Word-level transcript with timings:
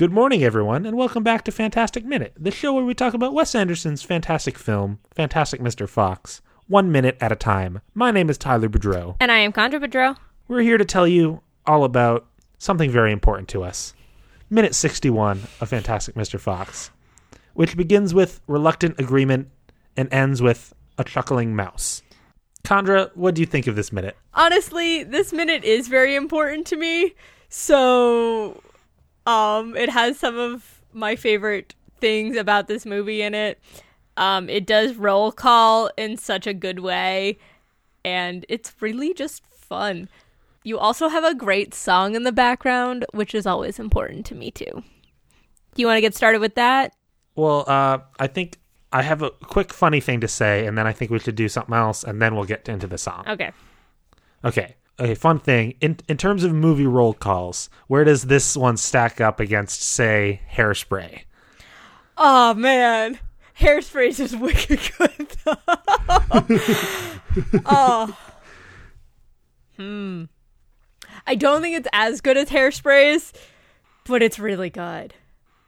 Good 0.00 0.12
morning, 0.12 0.42
everyone, 0.42 0.86
and 0.86 0.96
welcome 0.96 1.22
back 1.22 1.44
to 1.44 1.52
Fantastic 1.52 2.06
Minute, 2.06 2.32
the 2.34 2.50
show 2.50 2.72
where 2.72 2.86
we 2.86 2.94
talk 2.94 3.12
about 3.12 3.34
Wes 3.34 3.54
Anderson's 3.54 4.02
fantastic 4.02 4.56
film, 4.56 4.98
Fantastic 5.14 5.60
Mr. 5.60 5.86
Fox, 5.86 6.40
one 6.68 6.90
minute 6.90 7.18
at 7.20 7.32
a 7.32 7.36
time. 7.36 7.82
My 7.92 8.10
name 8.10 8.30
is 8.30 8.38
Tyler 8.38 8.70
Boudreau. 8.70 9.16
And 9.20 9.30
I 9.30 9.40
am 9.40 9.52
Chandra 9.52 9.78
Bedreau. 9.78 10.16
We're 10.48 10.62
here 10.62 10.78
to 10.78 10.86
tell 10.86 11.06
you 11.06 11.42
all 11.66 11.84
about 11.84 12.26
something 12.56 12.90
very 12.90 13.12
important 13.12 13.48
to 13.50 13.62
us. 13.62 13.92
Minute 14.48 14.74
61 14.74 15.42
of 15.60 15.68
Fantastic 15.68 16.14
Mr. 16.14 16.40
Fox, 16.40 16.90
which 17.52 17.76
begins 17.76 18.14
with 18.14 18.40
reluctant 18.46 18.98
agreement 18.98 19.48
and 19.98 20.10
ends 20.10 20.40
with 20.40 20.72
a 20.96 21.04
chuckling 21.04 21.54
mouse. 21.54 22.00
Chandra, 22.66 23.10
what 23.16 23.34
do 23.34 23.42
you 23.42 23.46
think 23.46 23.66
of 23.66 23.76
this 23.76 23.92
minute? 23.92 24.16
Honestly, 24.32 25.04
this 25.04 25.30
minute 25.30 25.62
is 25.62 25.88
very 25.88 26.14
important 26.14 26.66
to 26.68 26.76
me. 26.76 27.14
So, 27.50 28.62
um, 29.26 29.76
it 29.76 29.88
has 29.90 30.18
some 30.18 30.38
of 30.38 30.82
my 30.92 31.16
favorite 31.16 31.74
things 32.00 32.36
about 32.36 32.66
this 32.66 32.86
movie 32.86 33.22
in 33.22 33.34
it. 33.34 33.60
Um, 34.16 34.48
it 34.48 34.66
does 34.66 34.96
roll 34.96 35.32
call 35.32 35.90
in 35.96 36.16
such 36.16 36.46
a 36.46 36.54
good 36.54 36.80
way, 36.80 37.38
and 38.04 38.44
it's 38.48 38.74
really 38.80 39.14
just 39.14 39.42
fun. 39.46 40.08
You 40.62 40.78
also 40.78 41.08
have 41.08 41.24
a 41.24 41.34
great 41.34 41.72
song 41.72 42.14
in 42.14 42.24
the 42.24 42.32
background, 42.32 43.06
which 43.12 43.34
is 43.34 43.46
always 43.46 43.78
important 43.78 44.26
to 44.26 44.34
me 44.34 44.50
too. 44.50 44.82
Do 45.74 45.82
you 45.82 45.86
want 45.86 45.96
to 45.96 46.02
get 46.02 46.14
started 46.14 46.40
with 46.40 46.54
that? 46.56 46.94
Well, 47.36 47.64
uh, 47.66 47.98
I 48.18 48.26
think 48.26 48.58
I 48.92 49.02
have 49.02 49.22
a 49.22 49.30
quick 49.30 49.72
funny 49.72 50.00
thing 50.00 50.20
to 50.20 50.28
say, 50.28 50.66
and 50.66 50.76
then 50.76 50.86
I 50.86 50.92
think 50.92 51.10
we 51.10 51.18
should 51.18 51.36
do 51.36 51.48
something 51.48 51.74
else, 51.74 52.04
and 52.04 52.20
then 52.20 52.34
we'll 52.34 52.44
get 52.44 52.68
into 52.68 52.86
the 52.86 52.98
song. 52.98 53.24
Okay. 53.26 53.52
Okay. 54.44 54.74
Okay, 55.00 55.14
fun 55.14 55.38
thing. 55.38 55.74
In 55.80 55.96
in 56.08 56.18
terms 56.18 56.44
of 56.44 56.52
movie 56.52 56.86
roll 56.86 57.14
calls, 57.14 57.70
where 57.86 58.04
does 58.04 58.24
this 58.24 58.54
one 58.56 58.76
stack 58.76 59.20
up 59.20 59.40
against, 59.40 59.80
say, 59.80 60.42
hairspray? 60.52 61.22
Oh 62.18 62.52
man, 62.52 63.18
Hairspray 63.58 64.08
is 64.08 64.16
just 64.18 64.38
wicked 64.40 64.80
good. 64.98 65.26
oh, 67.64 68.16
hmm. 69.76 70.24
I 71.26 71.34
don't 71.34 71.62
think 71.62 71.76
it's 71.76 71.88
as 71.92 72.20
good 72.20 72.36
as 72.36 72.48
Hairspray's, 72.48 73.32
but 74.04 74.22
it's 74.22 74.38
really 74.38 74.70
good. 74.70 75.14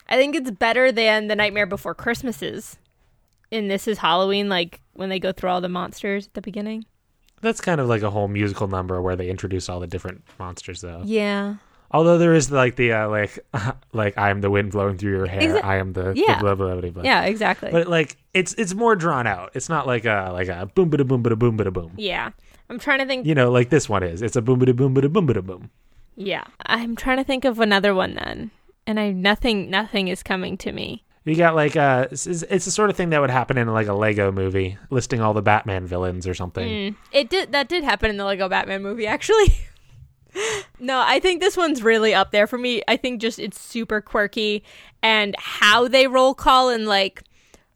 I 0.09 0.17
think 0.17 0.35
it's 0.35 0.51
better 0.51 0.91
than 0.91 1.29
The 1.29 1.37
Nightmare 1.37 1.67
Before 1.67 1.95
Christmas 1.95 2.43
is. 2.43 2.79
In 3.51 3.69
This 3.69 3.87
Is 3.87 3.99
Halloween, 3.99 4.49
like 4.49 4.81
when 4.95 5.11
they 5.11 5.19
go 5.19 5.33
through 5.33 5.51
all 5.51 5.61
the 5.61 5.69
monsters 5.69 6.27
at 6.27 6.35
the 6.35 6.43
beginning. 6.43 6.85
That's 7.43 7.61
kind 7.61 7.81
of 7.81 7.89
like 7.89 8.01
a 8.03 8.11
whole 8.11 8.29
musical 8.29 8.67
number 8.69 9.03
where 9.03 9.15
they 9.17 9.29
introduce 9.29 9.69
all 9.69 9.81
the 9.81 9.87
different 9.87 10.23
monsters, 10.39 10.81
though. 10.81 11.03
Yeah. 11.05 11.57
Although 11.91 12.17
there 12.17 12.33
is 12.33 12.51
like 12.51 12.77
the 12.77 12.93
uh, 12.93 13.09
like 13.11 13.39
like 13.93 14.17
I 14.17 14.31
am 14.31 14.41
the 14.41 14.51
wind 14.51 14.73
blowing 14.73 14.97
through 14.97 15.11
your 15.11 15.27
hair. 15.27 15.43
Exa- 15.43 15.63
I 15.65 15.77
am 15.77 15.93
the, 15.93 16.05
the 16.15 16.25
Yeah. 16.27 16.41
blah, 16.41 16.55
blah, 16.55 16.75
blah, 16.77 16.89
blah. 16.91 17.03
Yeah, 17.03 17.25
exactly. 17.25 17.71
But 17.71 17.87
like 17.89 18.17
it's 18.33 18.55
it's 18.55 18.73
more 18.75 18.97
drawn 18.97 19.27
out. 19.27 19.51
It's 19.55 19.69
not 19.69 19.87
like 19.87 20.07
a 20.07 20.31
like 20.33 20.49
a 20.49 20.65
boom 20.75 20.91
bada 20.91 21.07
boom 21.07 21.23
bada 21.23 21.39
boom 21.39 21.59
bada 21.59 21.71
boom. 21.73 21.93
yeah. 21.99 22.31
I'm 22.71 22.79
trying 22.79 23.01
to 23.01 23.07
think. 23.07 23.27
You 23.27 23.35
know, 23.35 23.51
like 23.51 23.69
this 23.69 23.87
one 23.91 24.03
is. 24.03 24.23
It's 24.23 24.37
a 24.37 24.41
boom 24.41 24.59
bada 24.61 24.75
boom 24.75 24.95
bada 24.95 25.13
boom 25.13 25.27
bada 25.29 25.45
boom. 25.45 25.69
Yeah. 26.17 26.45
I'm 26.65 26.97
trying 26.97 27.19
to 27.19 27.25
think 27.25 27.45
of 27.45 27.61
another 27.61 27.95
one 27.95 28.15
then. 28.15 28.51
And 28.87 28.99
I 28.99 29.11
nothing 29.11 29.69
nothing 29.69 30.09
is 30.09 30.23
coming 30.23 30.57
to 30.59 30.73
me. 30.73 31.05
You 31.25 31.37
got 31.37 31.55
like 31.55 31.77
uh 31.77 32.09
it's, 32.11 32.27
it's 32.27 32.65
the 32.65 32.71
sort 32.71 32.91
of 32.91 32.97
thing 32.97 33.11
that 33.11 33.21
would 33.21 33.31
happen 33.31 33.57
in 33.57 33.69
like 33.69 33.87
a 33.87 33.93
Lego 33.93 34.33
movie, 34.33 34.77
listing 34.91 35.21
all 35.21 35.35
the 35.35 35.43
Batman 35.43 35.87
villains 35.87 36.27
or 36.27 36.35
something. 36.35 36.67
Mm. 36.67 36.97
It 37.13 37.31
did 37.31 37.53
that 37.53 37.69
did 37.69 37.85
happen 37.85 38.11
in 38.11 38.17
the 38.17 38.25
Lego 38.25 38.49
Batman 38.49 38.83
movie 38.83 39.07
actually. 39.07 39.55
no, 40.81 41.03
I 41.05 41.21
think 41.21 41.41
this 41.41 41.57
one's 41.57 41.83
really 41.83 42.13
up 42.15 42.33
there 42.33 42.47
for 42.47 42.59
me. 42.59 42.83
I 42.89 42.97
think 42.97 43.21
just 43.21 43.39
it's 43.39 43.61
super 43.61 44.01
quirky 44.01 44.65
and 45.03 45.37
how 45.39 45.87
they 45.89 46.07
roll 46.07 46.35
call 46.35 46.71
and 46.71 46.87
like 46.87 47.23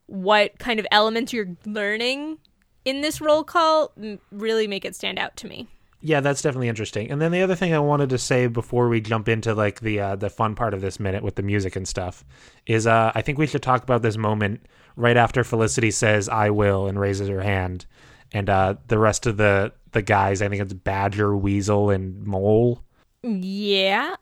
what 0.06 0.58
kind 0.58 0.80
of 0.80 0.86
elements 0.90 1.32
you're 1.32 1.56
learning 1.64 2.38
in 2.84 3.00
this 3.00 3.20
roll 3.20 3.44
call 3.44 3.92
really 4.30 4.66
make 4.66 4.84
it 4.84 4.94
stand 4.94 5.18
out 5.18 5.36
to 5.36 5.46
me. 5.46 5.68
Yeah, 6.06 6.20
that's 6.20 6.40
definitely 6.40 6.68
interesting. 6.68 7.10
And 7.10 7.20
then 7.20 7.32
the 7.32 7.42
other 7.42 7.56
thing 7.56 7.74
I 7.74 7.80
wanted 7.80 8.10
to 8.10 8.18
say 8.18 8.46
before 8.46 8.88
we 8.88 9.00
jump 9.00 9.28
into 9.28 9.54
like 9.54 9.80
the 9.80 9.98
uh, 9.98 10.14
the 10.14 10.30
fun 10.30 10.54
part 10.54 10.72
of 10.72 10.80
this 10.80 11.00
minute 11.00 11.24
with 11.24 11.34
the 11.34 11.42
music 11.42 11.74
and 11.74 11.86
stuff 11.86 12.24
is 12.64 12.86
uh, 12.86 13.10
I 13.16 13.22
think 13.22 13.38
we 13.38 13.46
should 13.48 13.62
talk 13.64 13.82
about 13.82 14.02
this 14.02 14.16
moment 14.16 14.66
right 14.94 15.16
after 15.16 15.42
Felicity 15.42 15.90
says 15.90 16.28
"I 16.28 16.50
will" 16.50 16.86
and 16.86 17.00
raises 17.00 17.28
her 17.28 17.40
hand, 17.42 17.86
and 18.32 18.48
uh, 18.48 18.76
the 18.86 19.00
rest 19.00 19.26
of 19.26 19.36
the 19.36 19.72
the 19.90 20.00
guys 20.00 20.42
I 20.42 20.48
think 20.48 20.62
it's 20.62 20.72
Badger, 20.72 21.36
Weasel, 21.36 21.90
and 21.90 22.24
Mole. 22.24 22.84
Yeah. 23.24 24.14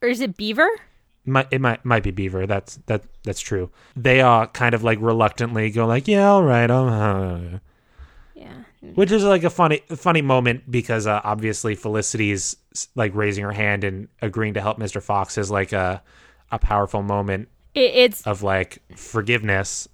Or 0.00 0.08
is 0.08 0.22
it 0.22 0.38
Beaver? 0.38 0.70
Might, 1.26 1.48
it 1.50 1.60
might 1.60 1.84
might 1.84 2.04
be 2.04 2.10
Beaver. 2.10 2.46
That's 2.46 2.76
that 2.86 3.02
that's 3.22 3.40
true. 3.40 3.70
They 3.94 4.22
uh 4.22 4.46
kind 4.46 4.74
of 4.74 4.82
like 4.82 4.98
reluctantly 4.98 5.68
go 5.72 5.86
like, 5.86 6.08
"Yeah, 6.08 6.30
all 6.30 6.42
right, 6.42 6.70
uh 6.70 7.40
Yeah. 7.52 7.58
Which 8.80 9.10
is 9.10 9.24
like 9.24 9.44
a 9.44 9.50
funny 9.50 9.82
funny 9.88 10.22
moment 10.22 10.70
because 10.70 11.06
uh, 11.06 11.20
obviously 11.24 11.74
Felicity's 11.74 12.56
like 12.94 13.14
raising 13.14 13.44
her 13.44 13.52
hand 13.52 13.84
and 13.84 14.08
agreeing 14.22 14.54
to 14.54 14.60
help 14.60 14.78
Mr. 14.78 15.02
Fox 15.02 15.36
is 15.38 15.50
like 15.50 15.72
a 15.72 16.02
a 16.50 16.58
powerful 16.58 17.02
moment 17.02 17.48
It, 17.74 17.94
it's 17.94 18.26
of 18.26 18.42
like 18.42 18.78
forgiveness. 18.96 19.88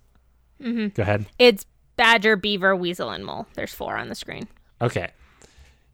Mm-hmm. 0.60 0.88
Go 0.88 1.02
ahead. 1.02 1.26
it's 1.38 1.66
Badger, 1.96 2.36
Beaver, 2.36 2.74
Weasel, 2.74 3.10
and 3.10 3.24
Mole. 3.24 3.46
There's 3.54 3.72
four 3.72 3.96
on 3.96 4.08
the 4.08 4.14
screen. 4.14 4.48
Okay. 4.80 5.10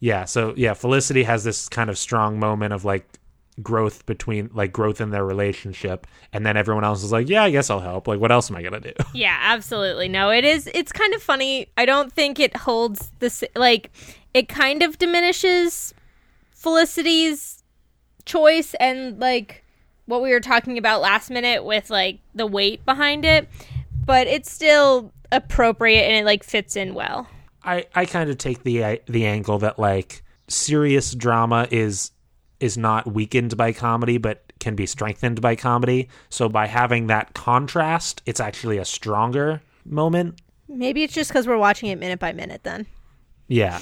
Yeah, 0.00 0.24
so 0.24 0.54
yeah, 0.56 0.72
Felicity 0.72 1.24
has 1.24 1.44
this 1.44 1.68
kind 1.68 1.90
of 1.90 1.98
strong 1.98 2.38
moment 2.38 2.72
of 2.72 2.84
like 2.86 3.06
growth 3.62 4.06
between 4.06 4.50
like 4.52 4.72
growth 4.72 5.00
in 5.00 5.10
their 5.10 5.24
relationship 5.24 6.06
and 6.32 6.44
then 6.44 6.56
everyone 6.56 6.84
else 6.84 7.02
is 7.02 7.12
like, 7.12 7.28
"Yeah, 7.28 7.44
I 7.44 7.50
guess 7.50 7.70
I'll 7.70 7.80
help. 7.80 8.08
Like 8.08 8.20
what 8.20 8.32
else 8.32 8.50
am 8.50 8.56
I 8.56 8.62
to 8.62 8.80
do?" 8.80 8.92
Yeah, 9.14 9.38
absolutely. 9.40 10.08
No, 10.08 10.30
it 10.30 10.44
is. 10.44 10.68
It's 10.74 10.92
kind 10.92 11.14
of 11.14 11.22
funny. 11.22 11.68
I 11.76 11.84
don't 11.84 12.12
think 12.12 12.38
it 12.38 12.56
holds 12.56 13.10
this. 13.18 13.42
Like, 13.54 13.90
it 14.34 14.48
kind 14.48 14.82
of 14.82 14.98
diminishes 14.98 15.92
Felicity's 16.52 17.62
choice 18.24 18.74
and 18.74 19.18
like 19.18 19.64
what 20.06 20.22
we 20.22 20.30
were 20.30 20.40
talking 20.40 20.78
about 20.78 21.00
last 21.00 21.30
minute 21.30 21.64
with 21.64 21.90
like 21.90 22.18
the 22.34 22.46
weight 22.46 22.84
behind 22.84 23.24
it, 23.24 23.48
but 24.04 24.26
it's 24.26 24.50
still 24.50 25.12
appropriate 25.32 26.02
and 26.02 26.16
it 26.16 26.24
like 26.24 26.44
fits 26.44 26.76
in 26.76 26.94
well. 26.94 27.28
I 27.64 27.86
I 27.94 28.06
kind 28.06 28.30
of 28.30 28.38
take 28.38 28.62
the 28.62 28.84
uh, 28.84 28.96
the 29.06 29.26
angle 29.26 29.58
that 29.58 29.78
like 29.78 30.22
serious 30.48 31.14
drama 31.14 31.68
is 31.70 32.10
is 32.60 32.76
not 32.76 33.12
weakened 33.12 33.56
by 33.56 33.72
comedy 33.72 34.18
but 34.18 34.52
can 34.60 34.76
be 34.76 34.86
strengthened 34.86 35.40
by 35.40 35.56
comedy. 35.56 36.08
So 36.28 36.48
by 36.48 36.66
having 36.66 37.06
that 37.08 37.34
contrast, 37.34 38.22
it's 38.26 38.40
actually 38.40 38.78
a 38.78 38.84
stronger 38.84 39.62
moment. 39.84 40.40
Maybe 40.68 41.02
it's 41.02 41.14
just 41.14 41.30
because 41.30 41.46
we're 41.46 41.58
watching 41.58 41.88
it 41.88 41.98
minute 41.98 42.20
by 42.20 42.32
minute. 42.32 42.62
Then 42.62 42.86
Yeah. 43.48 43.80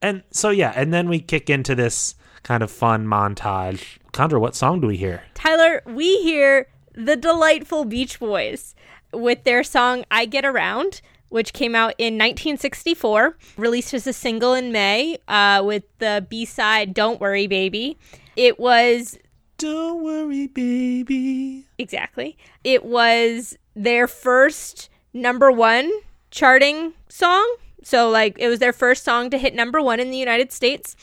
And 0.00 0.22
so 0.30 0.50
yeah, 0.50 0.72
and 0.76 0.92
then 0.92 1.08
we 1.08 1.20
kick 1.20 1.48
into 1.48 1.74
this 1.74 2.14
kind 2.42 2.62
of 2.62 2.70
fun 2.70 3.06
montage. 3.06 3.98
Chandra, 4.14 4.38
what 4.38 4.54
song 4.54 4.80
do 4.80 4.86
we 4.86 4.96
hear? 4.96 5.22
Tyler, 5.34 5.82
we 5.86 6.22
hear 6.22 6.66
the 6.94 7.16
delightful 7.16 7.84
Beach 7.84 8.20
Boys 8.20 8.74
with 9.12 9.44
their 9.44 9.62
song 9.62 10.04
I 10.10 10.26
Get 10.26 10.44
Around, 10.44 11.00
which 11.32 11.52
came 11.52 11.74
out 11.74 11.94
in 11.98 12.14
1964, 12.14 13.36
released 13.56 13.94
as 13.94 14.06
a 14.06 14.12
single 14.12 14.54
in 14.54 14.70
May 14.72 15.18
uh, 15.28 15.62
with 15.64 15.84
the 15.98 16.26
B 16.28 16.44
side 16.44 16.94
Don't 16.94 17.20
Worry 17.20 17.46
Baby. 17.46 17.98
It 18.36 18.58
was 18.60 19.18
Don't 19.58 20.02
worry, 20.02 20.46
baby. 20.46 21.66
exactly, 21.78 22.36
it 22.64 22.84
was 22.84 23.56
their 23.74 24.06
first 24.06 24.88
number 25.12 25.50
one 25.50 25.90
charting 26.30 26.92
song. 27.08 27.56
So, 27.84 28.08
like, 28.08 28.36
it 28.38 28.48
was 28.48 28.60
their 28.60 28.72
first 28.72 29.02
song 29.04 29.28
to 29.30 29.38
hit 29.38 29.54
number 29.54 29.82
one 29.82 29.98
in 29.98 30.10
the 30.10 30.16
United 30.16 30.52
States. 30.52 30.94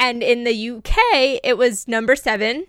And 0.00 0.22
in 0.22 0.44
the 0.44 0.70
UK, 0.70 1.40
it 1.44 1.56
was 1.56 1.86
number 1.86 2.16
seven. 2.16 2.66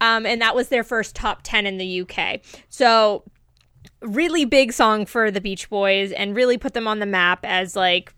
Um, 0.00 0.26
and 0.26 0.40
that 0.40 0.54
was 0.56 0.68
their 0.68 0.82
first 0.82 1.14
top 1.14 1.40
10 1.44 1.66
in 1.66 1.78
the 1.78 2.00
UK. 2.00 2.40
So, 2.68 3.22
really 4.04 4.44
big 4.44 4.72
song 4.72 5.06
for 5.06 5.30
the 5.30 5.40
Beach 5.40 5.68
Boys 5.70 6.12
and 6.12 6.36
really 6.36 6.58
put 6.58 6.74
them 6.74 6.86
on 6.86 6.98
the 6.98 7.06
map 7.06 7.40
as 7.44 7.74
like 7.74 8.14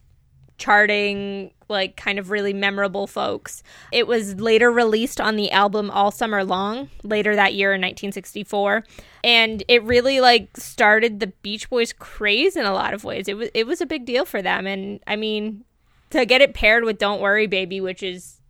charting, 0.58 1.50
like 1.68 1.96
kind 1.96 2.18
of 2.18 2.30
really 2.30 2.52
memorable 2.52 3.06
folks. 3.06 3.62
It 3.92 4.06
was 4.06 4.40
later 4.40 4.70
released 4.70 5.20
on 5.20 5.36
the 5.36 5.50
album 5.50 5.90
All 5.90 6.10
Summer 6.10 6.44
Long 6.44 6.88
later 7.02 7.36
that 7.36 7.54
year 7.54 7.72
in 7.72 7.80
1964. 7.80 8.84
And 9.22 9.62
it 9.68 9.82
really 9.84 10.20
like 10.20 10.56
started 10.56 11.20
the 11.20 11.28
Beach 11.28 11.68
Boys 11.68 11.92
craze 11.92 12.56
in 12.56 12.64
a 12.64 12.72
lot 12.72 12.94
of 12.94 13.04
ways. 13.04 13.28
It 13.28 13.36
was 13.36 13.50
it 13.54 13.66
was 13.66 13.80
a 13.80 13.86
big 13.86 14.04
deal 14.04 14.24
for 14.24 14.42
them. 14.42 14.66
And 14.66 15.00
I 15.06 15.16
mean, 15.16 15.64
to 16.10 16.24
get 16.24 16.40
it 16.40 16.54
paired 16.54 16.84
with 16.84 16.98
Don't 16.98 17.20
Worry 17.20 17.46
Baby, 17.46 17.80
which 17.80 18.02
is 18.02 18.40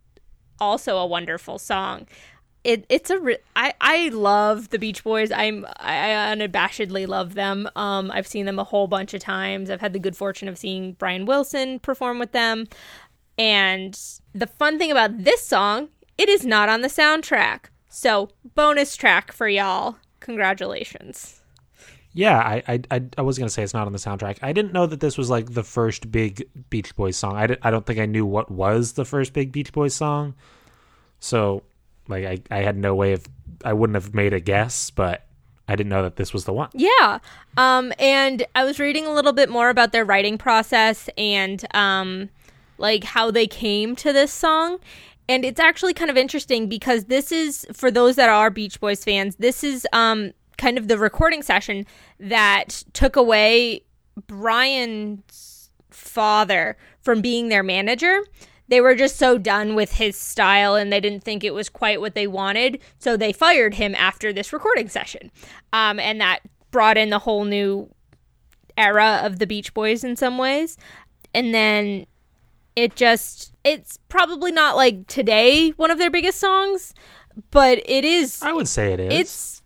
also 0.59 0.97
a 0.97 1.05
wonderful 1.05 1.59
song. 1.59 2.07
It, 2.67 2.85
it's 2.89 3.09
a 3.09 3.17
re- 3.17 3.37
I, 3.55 3.73
I 3.79 4.09
love 4.09 4.71
the 4.71 4.77
Beach 4.77 5.01
Boys. 5.01 5.31
I'm 5.31 5.65
I 5.77 6.35
unabashedly 6.35 7.07
love 7.07 7.33
them. 7.33 7.69
Um, 7.77 8.11
I've 8.11 8.27
seen 8.27 8.45
them 8.45 8.59
a 8.59 8.65
whole 8.65 8.87
bunch 8.87 9.13
of 9.13 9.21
times. 9.21 9.69
I've 9.69 9.79
had 9.79 9.93
the 9.93 9.99
good 9.99 10.17
fortune 10.17 10.49
of 10.49 10.57
seeing 10.57 10.91
Brian 10.91 11.25
Wilson 11.25 11.79
perform 11.79 12.19
with 12.19 12.33
them. 12.33 12.67
And 13.37 13.97
the 14.33 14.47
fun 14.47 14.77
thing 14.77 14.91
about 14.91 15.23
this 15.23 15.47
song, 15.47 15.87
it 16.17 16.27
is 16.27 16.45
not 16.45 16.67
on 16.67 16.81
the 16.81 16.89
soundtrack. 16.89 17.67
So, 17.87 18.31
bonus 18.53 18.97
track 18.97 19.31
for 19.31 19.47
y'all. 19.47 19.95
Congratulations. 20.19 21.39
Yeah, 22.11 22.37
I, 22.37 22.83
I, 22.91 23.01
I, 23.17 23.21
was 23.21 23.37
gonna 23.37 23.49
say 23.49 23.63
it's 23.63 23.73
not 23.73 23.87
on 23.87 23.93
the 23.93 23.97
soundtrack. 23.97 24.39
I 24.41 24.51
didn't 24.51 24.73
know 24.73 24.87
that 24.87 24.99
this 24.99 25.17
was 25.17 25.29
like 25.29 25.53
the 25.53 25.63
first 25.63 26.11
big 26.11 26.43
Beach 26.69 26.93
Boys 26.97 27.15
song. 27.15 27.37
I, 27.37 27.55
I 27.61 27.71
don't 27.71 27.85
think 27.85 27.99
I 27.99 28.07
knew 28.07 28.25
what 28.25 28.51
was 28.51 28.93
the 28.93 29.05
first 29.05 29.31
big 29.31 29.53
Beach 29.53 29.71
Boys 29.71 29.93
song. 29.93 30.35
So, 31.21 31.63
like, 32.07 32.25
I, 32.25 32.39
I 32.49 32.59
had 32.63 32.77
no 32.77 32.95
way 32.95 33.13
of, 33.13 33.25
I 33.63 33.73
wouldn't 33.73 33.95
have 33.95 34.13
made 34.13 34.33
a 34.33 34.39
guess, 34.39 34.89
but 34.89 35.25
I 35.67 35.75
didn't 35.75 35.89
know 35.89 36.03
that 36.03 36.15
this 36.15 36.33
was 36.33 36.45
the 36.45 36.53
one. 36.53 36.69
Yeah. 36.73 37.19
Um, 37.57 37.91
and 37.99 38.45
I 38.55 38.63
was 38.63 38.79
reading 38.79 39.05
a 39.05 39.13
little 39.13 39.33
bit 39.33 39.49
more 39.49 39.69
about 39.69 39.91
their 39.91 40.05
writing 40.05 40.37
process 40.37 41.09
and 41.17 41.65
um, 41.75 42.29
like 42.77 43.03
how 43.03 43.31
they 43.31 43.47
came 43.47 43.95
to 43.97 44.13
this 44.13 44.31
song. 44.31 44.79
And 45.27 45.43
it's 45.43 45.59
actually 45.59 45.93
kind 45.93 46.09
of 46.09 46.15
interesting 46.15 46.69
because 46.69 47.05
this 47.05 47.33
is 47.33 47.67
for 47.73 47.91
those 47.91 48.15
that 48.15 48.29
are 48.29 48.49
Beach 48.49 48.79
Boys 48.79 49.03
fans. 49.03 49.35
This 49.35 49.61
is 49.61 49.85
um, 49.91 50.31
kind 50.57 50.77
of 50.77 50.87
the 50.87 50.97
recording 50.97 51.41
session 51.43 51.85
that 52.19 52.83
took 52.93 53.17
away 53.17 53.81
Brian's 54.25 55.69
father 55.89 56.77
from 57.01 57.21
being 57.21 57.49
their 57.49 57.63
manager. 57.63 58.21
They 58.67 58.81
were 58.81 58.95
just 58.95 59.17
so 59.17 59.37
done 59.37 59.75
with 59.75 59.93
his 59.93 60.17
style 60.17 60.75
and 60.75 60.91
they 60.91 60.99
didn't 60.99 61.23
think 61.23 61.43
it 61.43 61.53
was 61.53 61.69
quite 61.69 62.01
what 62.01 62.15
they 62.15 62.27
wanted. 62.27 62.79
So 62.99 63.15
they 63.15 63.31
fired 63.31 63.75
him 63.75 63.95
after 63.95 64.33
this 64.33 64.51
recording 64.51 64.89
session. 64.89 65.31
Um, 65.73 65.99
and 65.99 66.19
that 66.21 66.39
brought 66.71 66.97
in 66.97 67.09
the 67.09 67.19
whole 67.19 67.45
new 67.45 67.89
era 68.77 69.21
of 69.23 69.39
the 69.39 69.47
Beach 69.47 69.73
Boys 69.73 70.03
in 70.03 70.15
some 70.15 70.37
ways. 70.37 70.77
And 71.33 71.53
then 71.53 72.05
it 72.75 72.95
just, 72.95 73.53
it's 73.63 73.97
probably 74.09 74.51
not 74.51 74.75
like 74.75 75.07
today 75.07 75.69
one 75.71 75.91
of 75.91 75.97
their 75.97 76.11
biggest 76.11 76.39
songs, 76.39 76.93
but 77.51 77.81
it 77.85 78.05
is. 78.05 78.41
I 78.41 78.51
would 78.51 78.67
say 78.67 78.93
it 78.93 78.99
is. 78.99 79.13
It's 79.13 79.61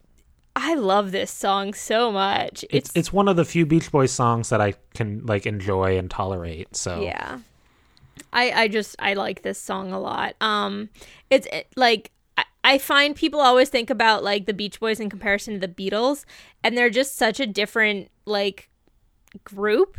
I 0.56 0.76
love 0.76 1.12
this 1.12 1.32
song 1.32 1.74
so 1.74 2.12
much. 2.12 2.64
it's 2.64 2.90
It's, 2.90 2.92
it's 2.96 3.14
one 3.14 3.28
of 3.28 3.36
the 3.36 3.46
few 3.46 3.66
Beach 3.66 3.92
Boys 3.92 4.12
songs 4.12 4.50
that 4.50 4.60
I 4.60 4.74
can 4.94 5.26
like 5.26 5.46
enjoy 5.46 5.98
and 5.98 6.12
tolerate. 6.12 6.76
So 6.76 7.02
yeah. 7.02 7.40
I 8.34 8.52
I 8.52 8.68
just 8.68 8.96
I 9.00 9.14
like 9.14 9.42
this 9.42 9.60
song 9.60 9.92
a 9.92 10.00
lot. 10.00 10.36
Um 10.42 10.90
it's 11.30 11.48
it, 11.52 11.68
like 11.76 12.12
I, 12.38 12.44
I 12.64 12.78
find 12.78 13.16
people 13.16 13.40
always 13.40 13.70
think 13.70 13.90
about 13.90 14.24
like 14.24 14.46
the 14.46 14.54
Beach 14.54 14.80
Boys 14.80 15.00
in 15.00 15.10
comparison 15.10 15.60
to 15.60 15.68
the 15.68 15.74
Beatles 15.74 16.26
and 16.64 16.78
they're 16.78 16.90
just 16.90 17.16
such 17.16 17.40
a 17.40 17.48
different 17.48 18.10
like 18.26 18.70
group 19.44 19.98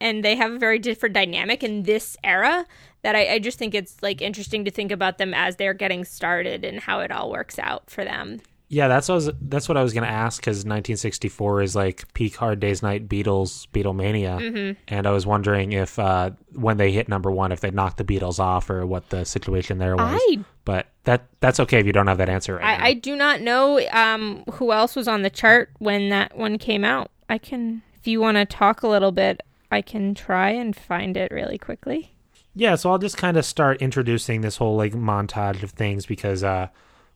and 0.00 0.24
they 0.24 0.36
have 0.36 0.50
a 0.50 0.58
very 0.58 0.78
different 0.78 1.14
dynamic 1.14 1.62
in 1.62 1.84
this 1.84 2.16
era 2.24 2.66
that 3.02 3.14
I, 3.14 3.34
I 3.34 3.38
just 3.38 3.58
think 3.58 3.74
it's 3.74 4.02
like 4.02 4.20
interesting 4.20 4.64
to 4.64 4.70
think 4.70 4.90
about 4.90 5.18
them 5.18 5.32
as 5.32 5.56
they're 5.56 5.74
getting 5.74 6.04
started 6.04 6.64
and 6.64 6.80
how 6.80 7.00
it 7.00 7.12
all 7.12 7.30
works 7.30 7.58
out 7.58 7.88
for 7.88 8.04
them. 8.04 8.40
Yeah, 8.74 8.88
that's 8.88 9.06
what 9.10 9.12
I 9.12 9.16
was, 9.16 9.30
that's 9.42 9.68
what 9.68 9.76
I 9.76 9.82
was 9.82 9.92
gonna 9.92 10.06
ask 10.06 10.40
because 10.40 10.64
1964 10.64 11.60
is 11.60 11.76
like 11.76 12.10
peak 12.14 12.36
Hard 12.36 12.58
Day's 12.58 12.82
Night 12.82 13.06
Beatles 13.06 13.68
Beatlemania, 13.68 14.40
Mm-hmm. 14.40 14.80
and 14.88 15.06
I 15.06 15.10
was 15.10 15.26
wondering 15.26 15.72
if 15.72 15.98
uh, 15.98 16.30
when 16.54 16.78
they 16.78 16.90
hit 16.90 17.06
number 17.06 17.30
one, 17.30 17.52
if 17.52 17.60
they 17.60 17.70
knocked 17.70 17.98
the 17.98 18.04
Beatles 18.04 18.38
off 18.38 18.70
or 18.70 18.86
what 18.86 19.10
the 19.10 19.24
situation 19.24 19.76
there 19.76 19.94
was. 19.94 20.18
I 20.18 20.38
but 20.64 20.86
that 21.04 21.26
that's 21.40 21.60
okay 21.60 21.80
if 21.80 21.86
you 21.86 21.92
don't 21.92 22.06
have 22.06 22.16
that 22.16 22.30
answer 22.30 22.54
right 22.56 22.78
now. 22.78 22.84
I, 22.84 22.88
I 22.88 22.92
do 22.94 23.14
not 23.14 23.42
know 23.42 23.86
um, 23.90 24.42
who 24.54 24.72
else 24.72 24.96
was 24.96 25.06
on 25.06 25.20
the 25.20 25.28
chart 25.30 25.68
when 25.78 26.08
that 26.08 26.34
one 26.38 26.56
came 26.56 26.82
out. 26.84 27.10
I 27.28 27.36
can, 27.36 27.82
if 28.00 28.06
you 28.06 28.20
want 28.22 28.38
to 28.38 28.46
talk 28.46 28.82
a 28.82 28.88
little 28.88 29.12
bit, 29.12 29.42
I 29.70 29.82
can 29.82 30.14
try 30.14 30.48
and 30.48 30.74
find 30.74 31.16
it 31.18 31.30
really 31.30 31.58
quickly. 31.58 32.14
Yeah, 32.54 32.76
so 32.76 32.90
I'll 32.90 32.98
just 32.98 33.18
kind 33.18 33.36
of 33.36 33.44
start 33.44 33.82
introducing 33.82 34.40
this 34.40 34.56
whole 34.56 34.76
like 34.76 34.92
montage 34.94 35.62
of 35.62 35.72
things 35.72 36.06
because 36.06 36.42
uh, 36.42 36.68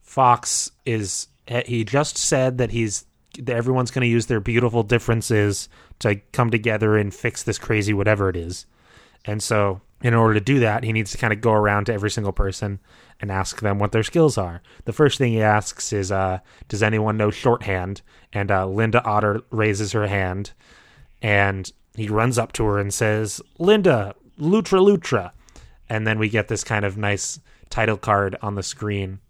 Fox 0.02 0.70
is 0.85 1.29
he 1.47 1.85
just 1.85 2.19
said 2.19 2.59
that 2.59 2.71
he's 2.71 3.07
that 3.39 3.57
everyone's 3.57 3.91
going 3.91 4.03
to 4.03 4.09
use 4.09 4.27
their 4.27 4.41
beautiful 4.41 4.83
differences 4.83 5.69
to 5.99 6.17
come 6.33 6.51
together 6.51 6.97
and 6.97 7.15
fix 7.15 7.43
this 7.43 7.59
crazy 7.59 7.93
whatever 7.93 8.29
it 8.29 8.37
is. 8.37 8.67
And 9.25 9.43
so, 9.43 9.81
in 10.03 10.15
order 10.15 10.35
to 10.35 10.41
do 10.41 10.61
that, 10.61 10.85
he 10.85 10.93
needs 10.93 11.11
to 11.13 11.19
kind 11.19 11.33
of 11.33 11.41
go 11.41 11.53
around 11.53 11.87
to 11.87 11.93
every 11.93 12.11
single 12.11 12.33
person 12.33 12.79
and 13.21 13.31
ask 13.31 13.61
them 13.61 13.79
what 13.79 13.93
their 13.93 14.03
skills 14.03 14.39
are. 14.39 14.63
The 14.85 14.93
first 14.93 15.19
thing 15.19 15.33
he 15.33 15.43
asks 15.43 15.93
is, 15.93 16.13
uh, 16.13 16.41
"Does 16.69 16.83
anyone 16.83 17.17
know 17.17 17.31
shorthand?" 17.31 18.03
And 18.33 18.51
uh, 18.51 18.67
Linda 18.67 19.03
Otter 19.05 19.43
raises 19.51 19.93
her 19.93 20.07
hand, 20.07 20.53
and 21.23 21.71
he 21.95 22.09
runs 22.09 22.39
up 22.39 22.53
to 22.53 22.65
her 22.65 22.79
and 22.79 22.93
says, 22.93 23.41
"Linda, 23.59 24.15
Lutra 24.39 24.81
Lutra," 24.81 25.33
and 25.89 26.07
then 26.07 26.19
we 26.19 26.29
get 26.29 26.49
this 26.49 26.65
kind 26.65 26.85
of 26.85 26.97
nice 26.97 27.41
title 27.71 27.97
card 27.97 28.37
on 28.43 28.55
the 28.55 28.63
screen, 28.63 29.21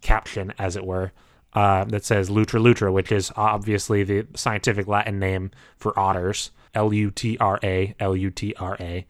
caption 0.00 0.52
as 0.58 0.74
it 0.74 0.84
were, 0.84 1.12
uh, 1.54 1.84
that 1.84 2.04
says 2.04 2.30
Lutra 2.30 2.60
Lutra, 2.60 2.92
which 2.92 3.10
is 3.10 3.32
obviously 3.36 4.04
the 4.04 4.26
scientific 4.34 4.86
Latin 4.86 5.18
name 5.18 5.50
for 5.76 5.98
otters. 5.98 6.50
L 6.74 6.92
U 6.92 7.10
T 7.10 7.36
R 7.38 7.58
A, 7.62 7.94
L 7.98 8.16
U 8.16 8.30
T 8.30 8.54
R 8.58 8.76
A. 8.78 9.06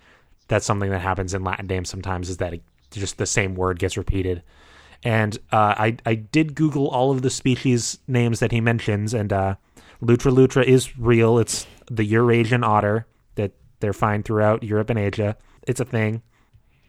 That's 0.46 0.64
something 0.64 0.90
that 0.90 1.00
happens 1.00 1.34
in 1.34 1.44
Latin 1.44 1.66
names 1.66 1.90
sometimes. 1.90 2.30
Is 2.30 2.38
that 2.38 2.54
it, 2.54 2.62
just 2.90 3.18
the 3.18 3.26
same 3.26 3.54
word 3.54 3.78
gets 3.78 3.96
repeated. 3.96 4.42
And 5.02 5.36
uh, 5.52 5.74
I 5.76 5.96
I 6.06 6.14
did 6.14 6.54
Google 6.54 6.88
all 6.88 7.10
of 7.10 7.22
the 7.22 7.30
species 7.30 7.98
names 8.06 8.40
that 8.40 8.52
he 8.52 8.60
mentions, 8.60 9.14
and 9.14 9.32
uh, 9.32 9.56
Lutra 10.00 10.32
Lutra 10.32 10.64
is 10.64 10.98
real. 10.98 11.38
It's 11.38 11.66
the 11.90 12.04
Eurasian 12.04 12.64
otter 12.64 13.06
that 13.34 13.52
they're 13.80 13.92
find 13.92 14.24
throughout 14.24 14.62
Europe 14.62 14.90
and 14.90 14.98
Asia. 14.98 15.36
It's 15.66 15.80
a 15.80 15.84
thing. 15.84 16.22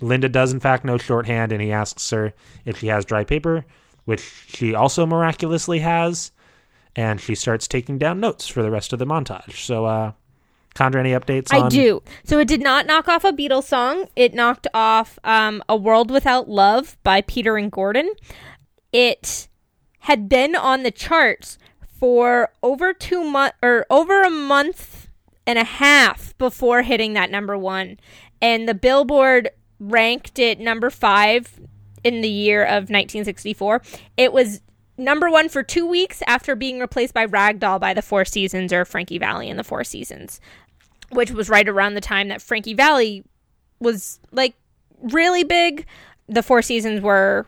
Linda 0.01 0.29
does 0.29 0.53
in 0.53 0.59
fact 0.59 0.85
know 0.85 0.97
shorthand, 0.97 1.51
and 1.51 1.61
he 1.61 1.71
asks 1.71 2.09
her 2.11 2.33
if 2.65 2.77
she 2.77 2.87
has 2.87 3.05
dry 3.05 3.23
paper, 3.23 3.65
which 4.09 4.45
she 4.47 4.73
also 4.73 5.05
miraculously 5.05 5.77
has, 5.77 6.31
and 6.95 7.21
she 7.21 7.35
starts 7.35 7.67
taking 7.67 7.99
down 7.99 8.19
notes 8.19 8.47
for 8.47 8.63
the 8.63 8.71
rest 8.71 8.91
of 8.91 8.97
the 8.97 9.05
montage. 9.05 9.63
So, 9.63 9.85
uh, 9.85 10.13
Chandra, 10.75 10.99
any 10.99 11.11
updates? 11.11 11.53
I 11.53 11.69
do. 11.69 12.01
So 12.23 12.39
it 12.39 12.47
did 12.47 12.59
not 12.59 12.87
knock 12.87 13.07
off 13.07 13.23
a 13.23 13.31
Beatles 13.31 13.65
song. 13.65 14.07
It 14.15 14.33
knocked 14.33 14.65
off 14.73 15.19
um, 15.23 15.61
"A 15.69 15.75
World 15.75 16.09
Without 16.09 16.49
Love" 16.49 16.97
by 17.03 17.21
Peter 17.21 17.55
and 17.55 17.71
Gordon. 17.71 18.11
It 18.91 19.47
had 19.99 20.27
been 20.27 20.55
on 20.55 20.81
the 20.81 20.89
charts 20.89 21.59
for 21.99 22.49
over 22.63 22.93
two 22.93 23.23
months 23.23 23.57
or 23.61 23.85
over 23.91 24.23
a 24.23 24.31
month 24.31 25.07
and 25.45 25.59
a 25.59 25.63
half 25.63 26.35
before 26.39 26.81
hitting 26.81 27.13
that 27.13 27.29
number 27.29 27.55
one, 27.55 27.99
and 28.41 28.67
the 28.67 28.73
Billboard 28.73 29.51
ranked 29.79 30.39
it 30.39 30.59
number 30.59 30.89
five 30.89 31.59
in 32.13 32.21
the 32.21 32.29
year 32.29 32.63
of 32.63 32.89
1964. 32.89 33.81
It 34.17 34.33
was 34.33 34.61
number 34.97 35.29
one 35.29 35.49
for 35.49 35.63
two 35.63 35.85
weeks 35.85 36.21
after 36.27 36.55
being 36.55 36.79
replaced 36.79 37.13
by 37.13 37.25
Ragdoll 37.25 37.79
by 37.79 37.93
the 37.93 38.01
Four 38.01 38.25
Seasons 38.25 38.73
or 38.73 38.85
Frankie 38.85 39.17
Valli 39.17 39.49
in 39.49 39.57
the 39.57 39.63
Four 39.63 39.83
Seasons, 39.83 40.39
which 41.11 41.31
was 41.31 41.49
right 41.49 41.67
around 41.67 41.95
the 41.95 42.01
time 42.01 42.27
that 42.27 42.41
Frankie 42.41 42.73
Valli 42.73 43.23
was 43.79 44.19
like 44.31 44.55
really 45.01 45.43
big. 45.43 45.85
The 46.27 46.43
Four 46.43 46.61
Seasons 46.61 47.01
were 47.01 47.47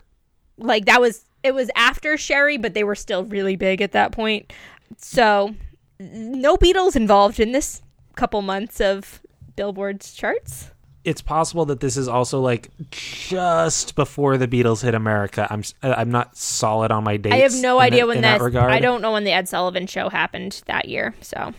like 0.58 0.86
that 0.86 1.00
was 1.00 1.24
it 1.42 1.54
was 1.54 1.70
after 1.76 2.16
Sherry, 2.16 2.56
but 2.56 2.74
they 2.74 2.84
were 2.84 2.94
still 2.94 3.24
really 3.24 3.56
big 3.56 3.80
at 3.80 3.92
that 3.92 4.12
point. 4.12 4.52
So 4.96 5.54
no 6.00 6.56
Beatles 6.56 6.96
involved 6.96 7.38
in 7.38 7.52
this 7.52 7.82
couple 8.16 8.42
months 8.42 8.80
of 8.80 9.20
Billboard's 9.56 10.14
charts. 10.14 10.70
It's 11.04 11.20
possible 11.20 11.64
that 11.66 11.80
this 11.80 11.96
is 11.96 12.06
also 12.06 12.40
like 12.40 12.70
just 12.90 13.96
before 13.96 14.38
the 14.38 14.46
Beatles 14.46 14.82
hit 14.82 14.94
America. 14.94 15.46
I'm 15.50 15.62
uh, 15.82 15.94
I'm 15.96 16.10
not 16.10 16.36
solid 16.36 16.92
on 16.92 17.02
my 17.02 17.16
dates. 17.16 17.34
I 17.34 17.38
have 17.38 17.54
no 17.60 17.80
idea 17.80 18.00
that- 18.02 18.06
when 18.08 18.20
that, 18.20 18.38
that. 18.40 18.70
I 18.70 18.78
don't 18.78 19.02
know 19.02 19.12
when 19.12 19.24
the 19.24 19.32
Ed 19.32 19.48
Sullivan 19.48 19.86
show 19.86 20.08
happened 20.08 20.62
that 20.66 20.88
year. 20.88 21.14
So 21.20 21.52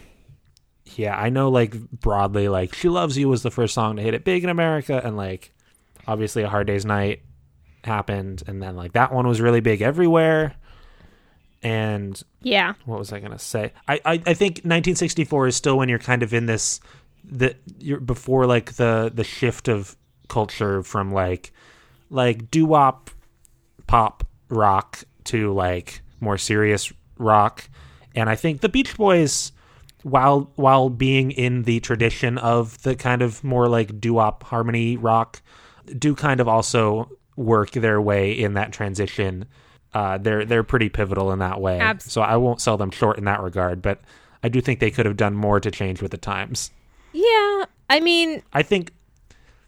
Yeah, 0.95 1.17
I 1.17 1.29
know 1.29 1.49
like 1.49 1.75
broadly 1.91 2.47
like 2.47 2.73
She 2.73 2.87
Loves 2.87 3.17
You 3.17 3.27
was 3.27 3.43
the 3.43 3.51
first 3.51 3.73
song 3.73 3.97
to 3.97 4.01
hit 4.01 4.13
it 4.13 4.23
big 4.23 4.43
in 4.45 4.49
America 4.49 5.01
and 5.03 5.17
like 5.17 5.51
obviously 6.07 6.43
A 6.43 6.49
Hard 6.49 6.67
Day's 6.67 6.85
Night 6.85 7.21
happened 7.83 8.43
and 8.47 8.63
then 8.63 8.77
like 8.77 8.93
that 8.93 9.11
one 9.11 9.27
was 9.27 9.41
really 9.41 9.59
big 9.59 9.81
everywhere. 9.81 10.55
And 11.61 12.21
yeah, 12.41 12.73
what 12.85 12.99
was 12.99 13.13
I 13.13 13.19
gonna 13.19 13.39
say? 13.39 13.71
I, 13.87 13.95
I, 14.05 14.13
I 14.13 14.33
think 14.33 14.55
1964 14.65 15.47
is 15.47 15.55
still 15.55 15.77
when 15.77 15.87
you're 15.89 15.99
kind 15.99 16.21
of 16.23 16.33
in 16.33 16.45
this 16.45 16.81
the 17.33 17.55
you're 17.79 17.99
before 17.99 18.45
like 18.45 18.73
the 18.73 19.11
the 19.13 19.23
shift 19.23 19.67
of 19.67 19.97
culture 20.29 20.83
from 20.83 21.11
like 21.11 21.51
like 22.09 22.51
doo 22.51 22.65
wop 22.65 23.09
pop 23.87 24.23
rock 24.49 25.03
to 25.25 25.51
like 25.53 26.01
more 26.19 26.37
serious 26.37 26.93
rock, 27.17 27.69
and 28.15 28.29
I 28.29 28.35
think 28.35 28.61
the 28.61 28.69
Beach 28.69 28.95
Boys, 28.95 29.51
while 30.03 30.51
while 30.55 30.89
being 30.89 31.31
in 31.31 31.63
the 31.63 31.79
tradition 31.79 32.37
of 32.37 32.81
the 32.83 32.95
kind 32.95 33.21
of 33.21 33.43
more 33.43 33.67
like 33.67 33.99
doo 33.99 34.13
wop 34.13 34.43
harmony 34.43 34.95
rock, 34.95 35.41
do 35.97 36.15
kind 36.15 36.39
of 36.39 36.47
also 36.47 37.09
work 37.35 37.71
their 37.71 37.99
way 37.99 38.31
in 38.31 38.53
that 38.53 38.71
transition. 38.71 39.45
Uh, 39.93 40.17
they're 40.19 40.45
they're 40.45 40.63
pretty 40.63 40.89
pivotal 40.89 41.31
in 41.31 41.39
that 41.39 41.59
way. 41.59 41.79
Abs- 41.79 42.11
so 42.11 42.21
I 42.21 42.37
won't 42.37 42.61
sell 42.61 42.77
them 42.77 42.91
short 42.91 43.17
in 43.17 43.25
that 43.25 43.41
regard, 43.41 43.81
but 43.81 44.01
I 44.43 44.49
do 44.49 44.61
think 44.61 44.79
they 44.79 44.91
could 44.91 45.05
have 45.05 45.17
done 45.17 45.33
more 45.33 45.59
to 45.59 45.71
change 45.71 46.01
with 46.01 46.11
the 46.11 46.17
times. 46.17 46.69
Yeah. 47.13 47.65
I 47.89 47.99
mean, 48.01 48.41
I 48.53 48.63
think 48.63 48.91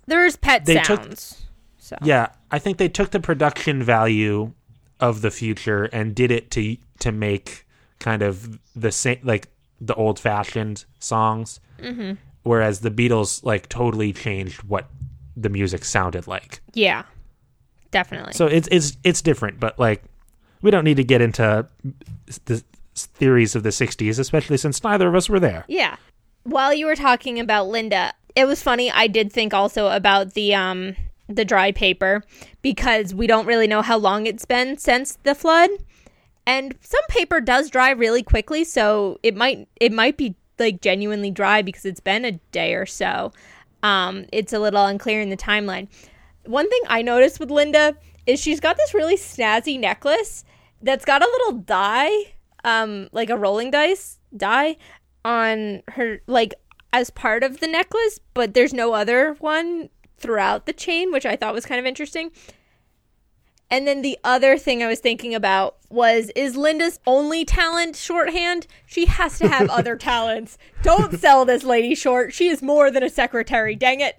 there's 0.07 0.35
pet 0.35 0.65
They 0.65 0.75
took- 0.81 1.03
sounds. 1.03 1.45
so 1.77 1.95
yeah, 2.03 2.29
I 2.51 2.59
think 2.59 2.77
they 2.77 2.89
took 2.89 3.11
the 3.11 3.19
production 3.19 3.83
value 3.83 4.51
of 4.99 5.21
the 5.21 5.31
future 5.31 5.83
and 5.85 6.15
did 6.15 6.31
it 6.31 6.49
to 6.51 6.77
to 6.99 7.11
make 7.11 7.65
kind 7.99 8.21
of 8.21 8.59
the 8.75 8.91
same 8.91 9.19
like 9.23 9.47
the 9.81 9.93
old 9.95 10.19
fashioned 10.19 10.85
songs. 10.99 11.59
Mm-hmm. 11.79 12.13
Whereas 12.43 12.79
the 12.81 12.91
Beatles 12.91 13.43
like 13.43 13.67
totally 13.69 14.13
changed 14.13 14.63
what 14.63 14.87
the 15.35 15.49
music 15.49 15.83
sounded 15.83 16.27
like. 16.27 16.61
Yeah. 16.73 17.03
Definitely. 17.91 18.33
So 18.33 18.45
it's 18.47 18.67
it's 18.71 18.97
it's 19.03 19.21
different, 19.21 19.59
but 19.59 19.77
like 19.79 20.03
we 20.61 20.71
don't 20.71 20.83
need 20.83 20.97
to 20.97 21.03
get 21.03 21.21
into 21.21 21.67
the 22.45 22.63
theories 22.95 23.55
of 23.55 23.63
the 23.63 23.69
60s, 23.69 24.19
especially 24.19 24.57
since 24.57 24.83
neither 24.83 25.07
of 25.07 25.15
us 25.15 25.27
were 25.29 25.39
there. 25.39 25.65
Yeah. 25.67 25.95
While 26.45 26.75
you 26.75 26.85
were 26.85 26.95
talking 26.95 27.39
about 27.39 27.69
Linda, 27.69 28.13
it 28.35 28.45
was 28.45 28.61
funny. 28.61 28.91
I 28.91 29.07
did 29.07 29.33
think 29.33 29.51
also 29.51 29.87
about 29.87 30.35
the 30.35 30.53
um 30.53 30.95
the 31.27 31.43
dry 31.43 31.71
paper 31.71 32.23
because 32.61 33.15
we 33.15 33.25
don't 33.25 33.47
really 33.47 33.65
know 33.65 33.81
how 33.81 33.97
long 33.97 34.27
it's 34.27 34.45
been 34.45 34.77
since 34.77 35.17
the 35.23 35.33
flood. 35.33 35.71
And 36.45 36.75
some 36.81 37.01
paper 37.09 37.41
does 37.41 37.71
dry 37.71 37.89
really 37.89 38.21
quickly, 38.21 38.63
so 38.63 39.19
it 39.23 39.35
might 39.35 39.67
it 39.81 39.91
might 39.91 40.17
be 40.17 40.35
like 40.59 40.81
genuinely 40.81 41.31
dry 41.31 41.63
because 41.63 41.83
it's 41.83 41.99
been 41.99 42.23
a 42.23 42.33
day 42.51 42.75
or 42.75 42.85
so. 42.85 43.33
Um, 43.81 44.27
it's 44.31 44.53
a 44.53 44.59
little 44.59 44.85
unclear 44.85 45.21
in 45.21 45.31
the 45.31 45.37
timeline. 45.37 45.87
One 46.45 46.69
thing 46.69 46.81
I 46.87 47.01
noticed 47.01 47.39
with 47.39 47.49
Linda 47.49 47.97
is 48.27 48.39
she's 48.39 48.59
got 48.59 48.77
this 48.77 48.93
really 48.93 49.17
snazzy 49.17 49.79
necklace 49.79 50.45
that's 50.83 51.05
got 51.05 51.23
a 51.23 51.25
little 51.25 51.53
die, 51.53 52.35
um, 52.63 53.09
like 53.11 53.31
a 53.31 53.37
rolling 53.37 53.71
dice 53.71 54.19
die 54.37 54.77
on 55.25 55.81
her 55.89 56.21
like 56.27 56.53
as 56.93 57.09
part 57.09 57.43
of 57.43 57.59
the 57.59 57.67
necklace, 57.67 58.19
but 58.33 58.53
there's 58.53 58.73
no 58.73 58.93
other 58.93 59.33
one 59.39 59.89
throughout 60.17 60.65
the 60.65 60.71
chain, 60.71 61.11
which 61.11 61.25
I 61.25 61.35
thought 61.35 61.53
was 61.53 61.65
kind 61.65 61.79
of 61.79 61.85
interesting. 61.85 62.31
And 63.69 63.87
then 63.87 64.03
the 64.03 64.17
other 64.23 64.57
thing 64.57 64.83
I 64.83 64.87
was 64.87 64.99
thinking 64.99 65.33
about 65.33 65.77
was 65.89 66.31
is 66.35 66.55
Linda's 66.55 66.99
only 67.07 67.43
talent 67.43 67.95
shorthand? 67.95 68.67
She 68.85 69.07
has 69.07 69.39
to 69.39 69.49
have 69.49 69.69
other 69.71 69.97
talents. 69.97 70.57
Don't 70.83 71.19
sell 71.19 71.43
this 71.43 71.63
lady 71.63 71.95
short. 71.95 72.31
She 72.31 72.47
is 72.47 72.61
more 72.61 72.91
than 72.91 73.03
a 73.03 73.09
secretary. 73.09 73.75
Dang 73.75 73.99
it. 73.99 74.17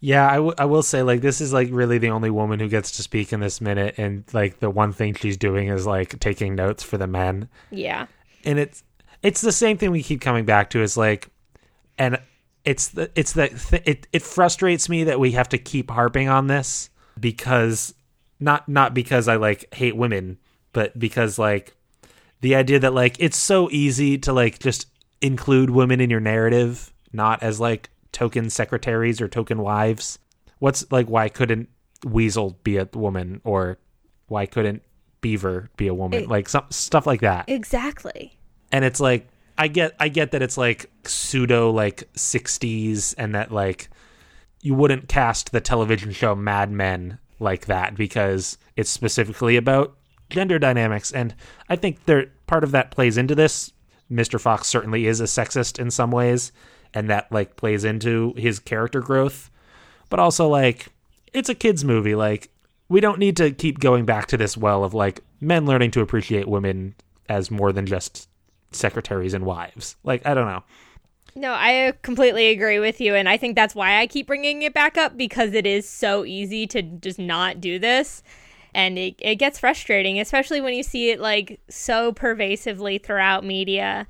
Yeah, 0.00 0.28
I, 0.28 0.34
w- 0.34 0.54
I 0.58 0.64
will 0.64 0.82
say 0.82 1.02
like 1.02 1.22
this 1.22 1.40
is 1.40 1.52
like 1.52 1.68
really 1.70 1.98
the 1.98 2.10
only 2.10 2.30
woman 2.30 2.60
who 2.60 2.68
gets 2.68 2.92
to 2.92 3.02
speak 3.02 3.32
in 3.32 3.40
this 3.40 3.60
minute, 3.60 3.94
and 3.98 4.24
like 4.32 4.60
the 4.60 4.70
one 4.70 4.92
thing 4.92 5.14
she's 5.14 5.36
doing 5.36 5.68
is 5.68 5.86
like 5.86 6.20
taking 6.20 6.54
notes 6.54 6.82
for 6.82 6.98
the 6.98 7.08
men. 7.08 7.48
Yeah, 7.70 8.06
and 8.44 8.58
it's 8.58 8.84
it's 9.22 9.40
the 9.40 9.52
same 9.52 9.78
thing 9.78 9.90
we 9.90 10.02
keep 10.02 10.20
coming 10.20 10.44
back 10.44 10.70
to. 10.70 10.82
Is 10.82 10.96
like, 10.96 11.28
and 11.98 12.18
it's 12.64 12.88
the 12.88 13.10
it's 13.14 13.32
the 13.32 13.48
th- 13.48 13.82
it 13.86 14.06
it 14.12 14.22
frustrates 14.22 14.88
me 14.88 15.04
that 15.04 15.20
we 15.20 15.32
have 15.32 15.48
to 15.50 15.58
keep 15.58 15.90
harping 15.90 16.28
on 16.28 16.46
this 16.46 16.90
because 17.18 17.94
not 18.40 18.68
not 18.68 18.94
because 18.94 19.28
I 19.28 19.36
like 19.36 19.72
hate 19.74 19.96
women, 19.96 20.38
but 20.72 20.98
because 20.98 21.38
like 21.38 21.74
the 22.40 22.54
idea 22.54 22.78
that 22.78 22.94
like 22.94 23.16
it's 23.18 23.36
so 23.36 23.68
easy 23.70 24.18
to 24.18 24.32
like 24.32 24.58
just 24.58 24.86
include 25.20 25.70
women 25.70 26.00
in 26.00 26.10
your 26.10 26.20
narrative, 26.20 26.92
not 27.12 27.42
as 27.42 27.58
like 27.58 27.90
token 28.12 28.50
secretaries 28.50 29.20
or 29.20 29.28
token 29.28 29.58
wives. 29.58 30.18
What's 30.58 30.90
like 30.90 31.06
why 31.08 31.28
couldn't 31.28 31.68
Weasel 32.04 32.58
be 32.62 32.76
a 32.76 32.88
woman 32.92 33.40
or 33.44 33.78
why 34.28 34.46
couldn't 34.46 34.82
Beaver 35.20 35.70
be 35.76 35.88
a 35.88 35.94
woman? 35.94 36.24
It, 36.24 36.28
like 36.28 36.48
some 36.48 36.66
stuff 36.70 37.06
like 37.06 37.20
that. 37.20 37.48
Exactly. 37.48 38.38
And 38.72 38.84
it's 38.84 39.00
like 39.00 39.28
I 39.58 39.66
get 39.66 39.94
I 39.98 40.08
get 40.08 40.30
that 40.30 40.42
it's 40.42 40.56
like 40.56 40.90
pseudo 41.04 41.70
like 41.70 42.10
60s 42.14 43.14
and 43.18 43.34
that 43.34 43.50
like 43.50 43.88
you 44.62 44.74
wouldn't 44.74 45.08
cast 45.08 45.50
the 45.52 45.60
television 45.60 46.12
show 46.12 46.34
Mad 46.34 46.70
Men 46.70 47.18
like 47.40 47.66
that 47.66 47.96
because 47.96 48.56
it's 48.76 48.90
specifically 48.90 49.56
about 49.56 49.96
gender 50.30 50.58
dynamics 50.58 51.10
and 51.10 51.34
I 51.68 51.76
think 51.76 52.04
there 52.04 52.26
part 52.46 52.64
of 52.64 52.70
that 52.70 52.90
plays 52.90 53.16
into 53.16 53.34
this. 53.34 53.72
Mr. 54.10 54.40
Fox 54.40 54.68
certainly 54.68 55.06
is 55.06 55.20
a 55.20 55.24
sexist 55.24 55.78
in 55.78 55.90
some 55.90 56.10
ways 56.10 56.52
and 56.94 57.10
that 57.10 57.30
like 57.32 57.56
plays 57.56 57.84
into 57.84 58.34
his 58.36 58.58
character 58.58 59.00
growth. 59.00 59.50
But 60.08 60.20
also 60.20 60.48
like 60.48 60.86
it's 61.32 61.48
a 61.48 61.54
kids 61.54 61.84
movie 61.84 62.14
like 62.14 62.50
we 62.88 63.00
don't 63.00 63.18
need 63.18 63.36
to 63.36 63.50
keep 63.50 63.80
going 63.80 64.04
back 64.06 64.26
to 64.28 64.36
this 64.36 64.56
well 64.56 64.84
of 64.84 64.94
like 64.94 65.20
men 65.40 65.66
learning 65.66 65.90
to 65.92 66.00
appreciate 66.00 66.48
women 66.48 66.94
as 67.28 67.50
more 67.50 67.72
than 67.72 67.84
just 67.84 68.27
secretaries 68.70 69.34
and 69.34 69.44
wives. 69.44 69.96
Like 70.04 70.26
I 70.26 70.34
don't 70.34 70.46
know. 70.46 70.62
No, 71.34 71.52
I 71.52 71.92
completely 72.02 72.48
agree 72.48 72.78
with 72.78 73.00
you 73.00 73.14
and 73.14 73.28
I 73.28 73.36
think 73.36 73.54
that's 73.54 73.74
why 73.74 74.00
I 74.00 74.06
keep 74.06 74.26
bringing 74.26 74.62
it 74.62 74.74
back 74.74 74.96
up 74.96 75.16
because 75.16 75.52
it 75.52 75.66
is 75.66 75.88
so 75.88 76.24
easy 76.24 76.66
to 76.68 76.82
just 76.82 77.18
not 77.18 77.60
do 77.60 77.78
this 77.78 78.22
and 78.74 78.98
it, 78.98 79.14
it 79.20 79.36
gets 79.36 79.58
frustrating 79.58 80.18
especially 80.18 80.60
when 80.60 80.74
you 80.74 80.82
see 80.82 81.10
it 81.10 81.20
like 81.20 81.60
so 81.68 82.12
pervasively 82.12 82.98
throughout 82.98 83.44
media 83.44 84.06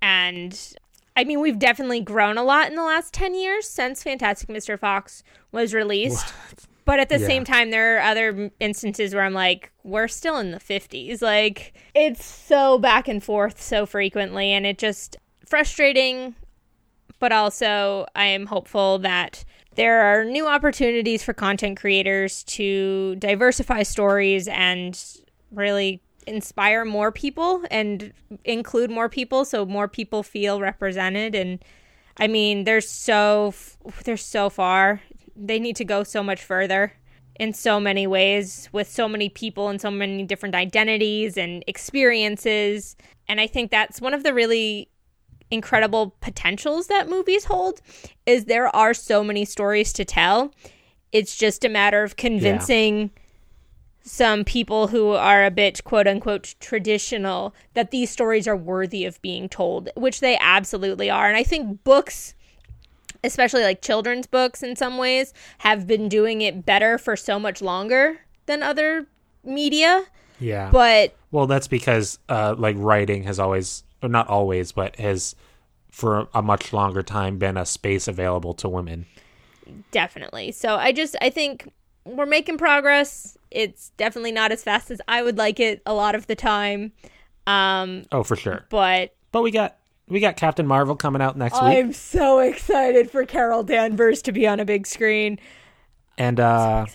and 0.00 0.74
I 1.16 1.24
mean, 1.24 1.40
we've 1.40 1.58
definitely 1.58 2.00
grown 2.00 2.38
a 2.38 2.42
lot 2.42 2.68
in 2.68 2.74
the 2.74 2.82
last 2.82 3.12
10 3.12 3.34
years 3.34 3.68
since 3.68 4.02
Fantastic 4.02 4.48
Mr. 4.48 4.78
Fox 4.78 5.22
was 5.50 5.74
released. 5.74 6.30
What? 6.30 6.66
But 6.92 7.00
at 7.00 7.08
the 7.08 7.18
yeah. 7.18 7.26
same 7.26 7.44
time, 7.44 7.70
there 7.70 7.96
are 7.96 8.00
other 8.02 8.50
instances 8.60 9.14
where 9.14 9.24
I'm 9.24 9.32
like, 9.32 9.72
we're 9.82 10.08
still 10.08 10.36
in 10.36 10.50
the 10.50 10.58
50s. 10.58 11.22
Like, 11.22 11.72
it's 11.94 12.22
so 12.22 12.78
back 12.78 13.08
and 13.08 13.24
forth 13.24 13.62
so 13.62 13.86
frequently, 13.86 14.50
and 14.50 14.66
it 14.66 14.76
just 14.76 15.16
frustrating. 15.46 16.34
But 17.18 17.32
also, 17.32 18.04
I 18.14 18.26
am 18.26 18.44
hopeful 18.44 18.98
that 18.98 19.42
there 19.74 20.02
are 20.02 20.26
new 20.26 20.46
opportunities 20.46 21.22
for 21.22 21.32
content 21.32 21.80
creators 21.80 22.44
to 22.44 23.16
diversify 23.16 23.84
stories 23.84 24.46
and 24.46 25.02
really 25.50 26.02
inspire 26.26 26.84
more 26.84 27.10
people 27.10 27.64
and 27.70 28.12
include 28.44 28.90
more 28.90 29.08
people 29.08 29.46
so 29.46 29.64
more 29.64 29.88
people 29.88 30.22
feel 30.22 30.60
represented 30.60 31.34
and 31.34 31.64
I 32.18 32.28
mean 32.28 32.62
there's 32.62 32.88
so 32.88 33.54
they're 34.04 34.16
so 34.16 34.48
far 34.48 35.00
they 35.36 35.58
need 35.58 35.76
to 35.76 35.84
go 35.84 36.02
so 36.02 36.22
much 36.22 36.42
further 36.42 36.94
in 37.40 37.52
so 37.52 37.80
many 37.80 38.06
ways 38.06 38.68
with 38.72 38.88
so 38.88 39.08
many 39.08 39.28
people 39.28 39.68
and 39.68 39.80
so 39.80 39.90
many 39.90 40.22
different 40.24 40.54
identities 40.54 41.36
and 41.36 41.64
experiences 41.66 42.96
and 43.28 43.40
I 43.40 43.46
think 43.46 43.70
that's 43.70 44.00
one 44.00 44.14
of 44.14 44.22
the 44.22 44.34
really 44.34 44.88
incredible 45.50 46.14
potentials 46.20 46.86
that 46.86 47.08
movies 47.08 47.44
hold 47.44 47.80
is 48.26 48.44
there 48.44 48.74
are 48.74 48.94
so 48.94 49.24
many 49.24 49.44
stories 49.44 49.92
to 49.94 50.04
tell 50.04 50.54
it's 51.10 51.36
just 51.36 51.64
a 51.64 51.68
matter 51.68 52.02
of 52.02 52.16
convincing 52.16 53.02
yeah 53.02 53.22
some 54.04 54.44
people 54.44 54.88
who 54.88 55.10
are 55.10 55.44
a 55.44 55.50
bit 55.50 55.82
quote 55.84 56.06
unquote 56.06 56.54
traditional 56.60 57.54
that 57.74 57.90
these 57.90 58.10
stories 58.10 58.48
are 58.48 58.56
worthy 58.56 59.04
of 59.04 59.20
being 59.22 59.48
told, 59.48 59.88
which 59.96 60.20
they 60.20 60.36
absolutely 60.40 61.08
are. 61.08 61.28
And 61.28 61.36
I 61.36 61.44
think 61.44 61.84
books, 61.84 62.34
especially 63.24 63.62
like 63.62 63.82
children's 63.82 64.26
books 64.26 64.62
in 64.62 64.76
some 64.76 64.98
ways, 64.98 65.32
have 65.58 65.86
been 65.86 66.08
doing 66.08 66.42
it 66.42 66.64
better 66.64 66.98
for 66.98 67.16
so 67.16 67.38
much 67.38 67.62
longer 67.62 68.18
than 68.46 68.62
other 68.62 69.06
media. 69.44 70.04
Yeah. 70.38 70.70
But 70.70 71.16
well, 71.30 71.46
that's 71.46 71.68
because 71.68 72.18
uh 72.28 72.54
like 72.58 72.76
writing 72.78 73.24
has 73.24 73.38
always 73.38 73.84
or 74.02 74.08
not 74.08 74.28
always, 74.28 74.72
but 74.72 74.96
has 74.96 75.34
for 75.90 76.26
a 76.34 76.42
much 76.42 76.72
longer 76.72 77.02
time 77.02 77.38
been 77.38 77.56
a 77.56 77.66
space 77.66 78.08
available 78.08 78.54
to 78.54 78.68
women. 78.68 79.06
Definitely. 79.90 80.52
So 80.52 80.76
I 80.76 80.92
just 80.92 81.16
I 81.20 81.30
think 81.30 81.70
we're 82.04 82.26
making 82.26 82.58
progress. 82.58 83.38
It's 83.50 83.90
definitely 83.96 84.32
not 84.32 84.50
as 84.50 84.64
fast 84.64 84.90
as 84.90 85.00
I 85.06 85.22
would 85.22 85.38
like 85.38 85.60
it 85.60 85.82
a 85.86 85.94
lot 85.94 86.14
of 86.14 86.26
the 86.26 86.34
time. 86.34 86.92
Um, 87.46 88.04
oh, 88.10 88.22
for 88.22 88.36
sure. 88.36 88.66
But 88.70 89.14
but 89.30 89.42
we 89.42 89.50
got 89.50 89.76
we 90.08 90.20
got 90.20 90.36
Captain 90.36 90.66
Marvel 90.66 90.96
coming 90.96 91.22
out 91.22 91.36
next 91.36 91.54
week. 91.54 91.78
I'm 91.78 91.92
so 91.92 92.40
excited 92.40 93.10
for 93.10 93.24
Carol 93.24 93.62
Danvers 93.62 94.22
to 94.22 94.32
be 94.32 94.46
on 94.46 94.60
a 94.60 94.64
big 94.64 94.86
screen. 94.86 95.38
And 96.18 96.38
uh, 96.38 96.86
so 96.86 96.94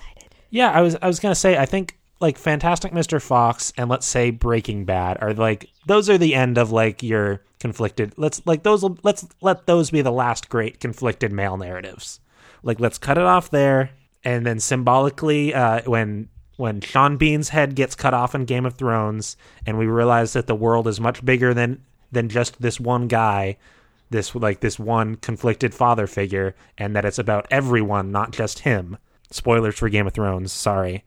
yeah, 0.50 0.72
I 0.72 0.82
was 0.82 0.96
I 1.02 1.08
was 1.08 1.20
gonna 1.20 1.36
say 1.36 1.58
I 1.58 1.66
think 1.66 1.98
like 2.20 2.38
Fantastic 2.38 2.92
Mr. 2.92 3.22
Fox 3.22 3.74
and 3.78 3.90
let's 3.90 4.06
say 4.06 4.32
Breaking 4.32 4.86
Bad 4.86 5.18
are 5.22 5.34
like 5.34 5.70
those 5.86 6.10
are 6.10 6.18
the 6.18 6.36
end 6.36 6.58
of 6.58 6.72
like 6.72 7.04
your 7.04 7.44
conflicted. 7.60 8.14
Let's 8.18 8.42
like 8.46 8.64
those. 8.64 8.84
Let's 9.04 9.28
let 9.42 9.66
those 9.66 9.92
be 9.92 10.02
the 10.02 10.12
last 10.12 10.50
great 10.50 10.80
conflicted 10.80 11.32
male 11.32 11.58
narratives. 11.58 12.20
Like 12.64 12.80
let's 12.80 12.98
cut 12.98 13.18
it 13.18 13.24
off 13.24 13.50
there 13.50 13.92
and 14.28 14.46
then 14.46 14.60
symbolically, 14.60 15.54
uh, 15.54 15.82
when 15.86 16.28
when 16.58 16.82
Sean 16.82 17.16
Bean's 17.16 17.50
head 17.50 17.76
gets 17.76 17.96
cut 17.96 18.14
off 18.14 18.36
in 18.36 18.44
Game 18.44 18.66
of 18.66 18.74
Thrones, 18.74 19.38
and 19.66 19.78
we 19.78 19.86
realize 19.86 20.34
that 20.34 20.48
the 20.48 20.56
world 20.56 20.86
is 20.88 21.00
much 21.00 21.24
bigger 21.24 21.54
than 21.54 21.86
than 22.12 22.30
just 22.30 22.62
this 22.62 22.80
one 22.80 23.08
guy, 23.08 23.58
this 24.10 24.34
like 24.36 24.60
this 24.60 24.80
one 24.80 25.16
conflicted 25.16 25.74
father 25.74 26.08
figure, 26.08 26.56
and 26.78 26.96
that 26.96 27.06
it's 27.06 27.20
about 27.20 27.48
everyone, 27.52 28.12
not 28.12 28.32
just 28.32 28.60
him. 28.60 28.98
Spoilers 29.32 29.76
for 29.78 29.90
Game 29.90 30.08
of 30.08 30.14
Thrones. 30.14 30.52
Sorry. 30.52 31.04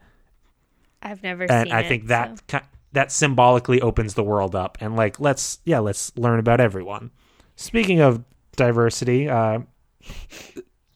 I've 1.03 1.23
never 1.23 1.45
and 1.45 1.69
seen 1.69 1.73
I 1.73 1.81
it, 1.81 1.89
think 1.89 2.07
that 2.09 2.43
so. 2.51 2.61
that 2.93 3.11
symbolically 3.11 3.81
opens 3.81 4.15
the 4.15 4.25
world 4.25 4.55
up, 4.55 4.79
and 4.81 4.97
like 4.97 5.19
let's 5.19 5.61
yeah 5.65 5.79
let's 5.79 6.17
learn 6.17 6.39
about 6.39 6.61
everyone. 6.61 7.11
Speaking 7.57 8.01
of 8.01 8.25
diversity, 8.57 9.29
uh, 9.29 9.61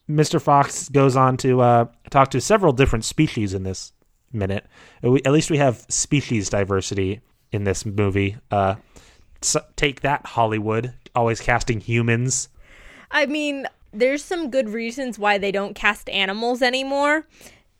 Mr. 0.09 0.41
Fox 0.41 0.89
goes 0.89 1.15
on 1.15 1.37
to 1.37 1.61
uh, 1.61 1.85
talk 2.09 2.31
to 2.31 2.41
several 2.41 2.73
different 2.73 3.05
species 3.05 3.53
in 3.53 3.63
this 3.63 3.91
minute. 4.31 4.65
We, 5.01 5.21
at 5.25 5.31
least 5.31 5.49
we 5.49 5.57
have 5.57 5.85
species 5.89 6.49
diversity 6.49 7.21
in 7.51 7.63
this 7.63 7.85
movie. 7.85 8.37
Uh, 8.51 8.75
so 9.45 9.63
take 9.75 10.01
that, 10.01 10.25
Hollywood, 10.25 10.93
always 11.15 11.39
casting 11.39 11.79
humans. 11.79 12.49
I 13.11 13.25
mean, 13.25 13.67
there's 13.93 14.23
some 14.23 14.49
good 14.49 14.69
reasons 14.69 15.17
why 15.17 15.37
they 15.37 15.51
don't 15.51 15.73
cast 15.75 16.09
animals 16.09 16.61
anymore 16.61 17.25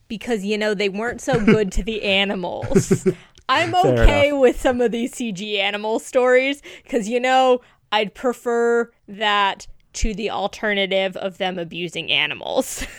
because 0.07 0.45
you 0.45 0.57
know 0.57 0.73
they 0.73 0.89
weren't 0.89 1.21
so 1.21 1.43
good 1.45 1.71
to 1.73 1.83
the 1.83 2.03
animals. 2.03 3.07
I'm 3.47 3.75
okay 3.75 4.31
with 4.31 4.59
some 4.59 4.81
of 4.81 4.91
these 4.91 5.13
CG 5.13 5.57
animal 5.59 5.99
stories 5.99 6.61
because 6.83 7.07
you 7.07 7.19
know 7.19 7.61
I'd 7.91 8.13
prefer 8.13 8.91
that 9.07 9.67
to 9.93 10.13
the 10.13 10.29
alternative 10.29 11.15
of 11.17 11.37
them 11.37 11.57
abusing 11.59 12.11
animals. 12.11 12.85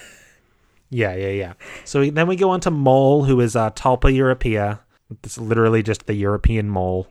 Yeah, 0.90 1.14
yeah, 1.14 1.30
yeah. 1.30 1.52
So 1.84 2.08
then 2.08 2.28
we 2.28 2.36
go 2.36 2.50
on 2.50 2.60
to 2.60 2.70
Mole, 2.70 3.24
who 3.24 3.40
is 3.40 3.56
uh, 3.56 3.70
Talpa 3.72 4.14
europaea. 4.14 4.78
It's 5.10 5.38
literally 5.38 5.82
just 5.82 6.06
the 6.06 6.14
European 6.14 6.68
mole. 6.68 7.08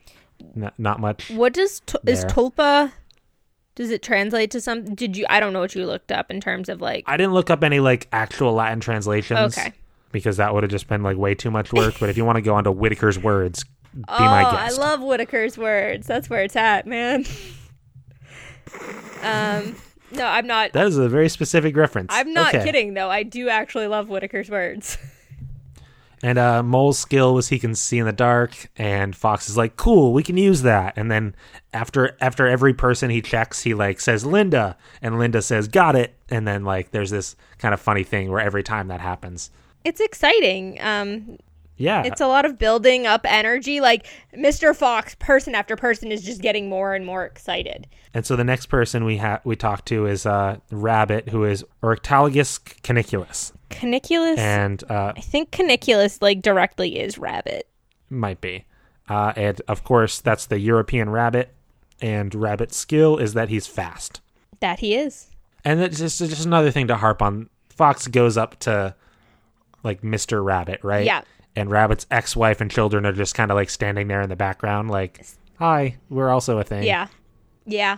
Not, 0.56 0.78
not 0.78 0.98
much. 1.00 1.30
what 1.30 1.52
does 1.52 1.80
t- 1.80 1.98
is 2.06 2.24
tulpa? 2.24 2.90
Does 3.74 3.90
it 3.90 4.02
translate 4.02 4.50
to 4.52 4.60
something? 4.60 4.94
Did 4.94 5.16
you? 5.18 5.26
I 5.28 5.38
don't 5.38 5.52
know 5.52 5.60
what 5.60 5.74
you 5.74 5.84
looked 5.84 6.10
up 6.10 6.30
in 6.30 6.40
terms 6.40 6.70
of 6.70 6.80
like. 6.80 7.04
I 7.06 7.18
didn't 7.18 7.34
look 7.34 7.50
up 7.50 7.62
any 7.62 7.78
like 7.78 8.08
actual 8.10 8.54
Latin 8.54 8.80
translations. 8.80 9.56
Okay. 9.58 9.72
Because 10.12 10.38
that 10.38 10.54
would 10.54 10.62
have 10.62 10.70
just 10.70 10.88
been 10.88 11.02
like 11.02 11.18
way 11.18 11.34
too 11.34 11.50
much 11.50 11.72
work. 11.74 11.96
but 12.00 12.08
if 12.08 12.16
you 12.16 12.24
want 12.24 12.36
to 12.36 12.42
go 12.42 12.54
on 12.54 12.64
to 12.64 12.72
Whitaker's 12.72 13.18
words, 13.18 13.64
be 13.94 14.02
oh, 14.08 14.24
my 14.24 14.42
guest. 14.50 14.78
I 14.78 14.82
love 14.82 15.00
Whitaker's 15.00 15.58
words. 15.58 16.06
That's 16.06 16.30
where 16.30 16.42
it's 16.42 16.56
at, 16.56 16.86
man. 16.86 17.26
um, 19.22 19.76
no, 20.12 20.26
I'm 20.26 20.46
not. 20.46 20.72
that 20.72 20.86
is 20.86 20.96
a 20.96 21.08
very 21.08 21.28
specific 21.28 21.76
reference. 21.76 22.08
I'm 22.14 22.32
not 22.32 22.54
Okay. 22.54 22.64
kidding 22.64 22.94
though. 22.94 23.10
I 23.10 23.22
do 23.24 23.48
actually 23.50 23.88
love 23.88 24.08
Whitaker's 24.08 24.48
words. 24.48 24.96
And 26.22 26.38
uh, 26.38 26.62
Mole's 26.62 26.98
skill 26.98 27.34
was 27.34 27.48
he 27.48 27.58
can 27.58 27.74
see 27.74 27.98
in 27.98 28.06
the 28.06 28.12
dark, 28.12 28.70
and 28.76 29.14
Fox 29.14 29.48
is 29.50 29.56
like, 29.56 29.76
"Cool, 29.76 30.12
we 30.12 30.22
can 30.22 30.36
use 30.36 30.62
that." 30.62 30.94
And 30.96 31.10
then 31.10 31.34
after 31.74 32.16
after 32.20 32.46
every 32.46 32.72
person 32.72 33.10
he 33.10 33.20
checks, 33.20 33.62
he 33.62 33.74
like 33.74 34.00
says 34.00 34.24
Linda, 34.24 34.76
and 35.02 35.18
Linda 35.18 35.42
says, 35.42 35.68
"Got 35.68 35.94
it." 35.94 36.14
And 36.30 36.48
then 36.48 36.64
like 36.64 36.90
there's 36.90 37.10
this 37.10 37.36
kind 37.58 37.74
of 37.74 37.80
funny 37.80 38.02
thing 38.02 38.30
where 38.30 38.40
every 38.40 38.62
time 38.62 38.88
that 38.88 39.00
happens, 39.00 39.50
It's 39.84 40.00
exciting. 40.00 40.78
Um, 40.80 41.38
yeah, 41.76 42.02
it's 42.04 42.20
a 42.20 42.26
lot 42.26 42.44
of 42.44 42.58
building 42.58 43.06
up 43.06 43.22
energy. 43.24 43.80
Like 43.80 44.06
Mr. 44.34 44.74
Fox, 44.74 45.14
person 45.18 45.54
after 45.54 45.76
person 45.76 46.10
is 46.12 46.22
just 46.22 46.40
getting 46.40 46.68
more 46.68 46.94
and 46.94 47.04
more 47.04 47.24
excited. 47.24 47.86
And 48.14 48.24
so 48.24 48.34
the 48.36 48.44
next 48.44 48.66
person 48.66 49.04
we 49.04 49.18
ha- 49.18 49.40
we 49.44 49.56
talk 49.56 49.84
to 49.86 50.06
is 50.06 50.24
uh, 50.26 50.58
Rabbit, 50.70 51.28
who 51.28 51.44
is 51.44 51.64
Oryctolagus 51.82 52.58
cuniculus, 52.82 53.52
Cuniculus. 53.70 54.38
and 54.38 54.82
uh, 54.90 55.12
I 55.16 55.20
think 55.20 55.50
Cuniculus 55.50 56.22
like 56.22 56.40
directly 56.42 56.98
is 56.98 57.18
rabbit. 57.18 57.68
might 58.08 58.40
be, 58.40 58.64
uh, 59.08 59.32
and 59.36 59.60
of 59.68 59.84
course 59.84 60.20
that's 60.20 60.46
the 60.46 60.58
European 60.58 61.10
rabbit. 61.10 61.52
And 62.00 62.34
Rabbit's 62.34 62.76
skill 62.76 63.16
is 63.16 63.32
that 63.34 63.48
he's 63.48 63.66
fast. 63.66 64.20
That 64.60 64.80
he 64.80 64.94
is. 64.94 65.28
And 65.64 65.80
it's 65.80 65.98
just 65.98 66.18
just 66.18 66.44
another 66.46 66.70
thing 66.70 66.86
to 66.88 66.96
harp 66.96 67.22
on. 67.22 67.48
Fox 67.70 68.06
goes 68.06 68.36
up 68.36 68.58
to 68.60 68.94
like 69.82 70.02
Mr. 70.02 70.44
Rabbit, 70.44 70.80
right? 70.82 71.04
Yeah. 71.06 71.22
And 71.56 71.70
Rabbit's 71.70 72.06
ex-wife 72.10 72.60
and 72.60 72.70
children 72.70 73.06
are 73.06 73.12
just 73.12 73.34
kind 73.34 73.50
of 73.50 73.54
like 73.56 73.70
standing 73.70 74.08
there 74.08 74.20
in 74.20 74.28
the 74.28 74.36
background, 74.36 74.90
like, 74.90 75.24
"Hi, 75.58 75.96
we're 76.10 76.28
also 76.30 76.58
a 76.58 76.64
thing." 76.64 76.82
Yeah. 76.84 77.06
Yeah. 77.64 77.96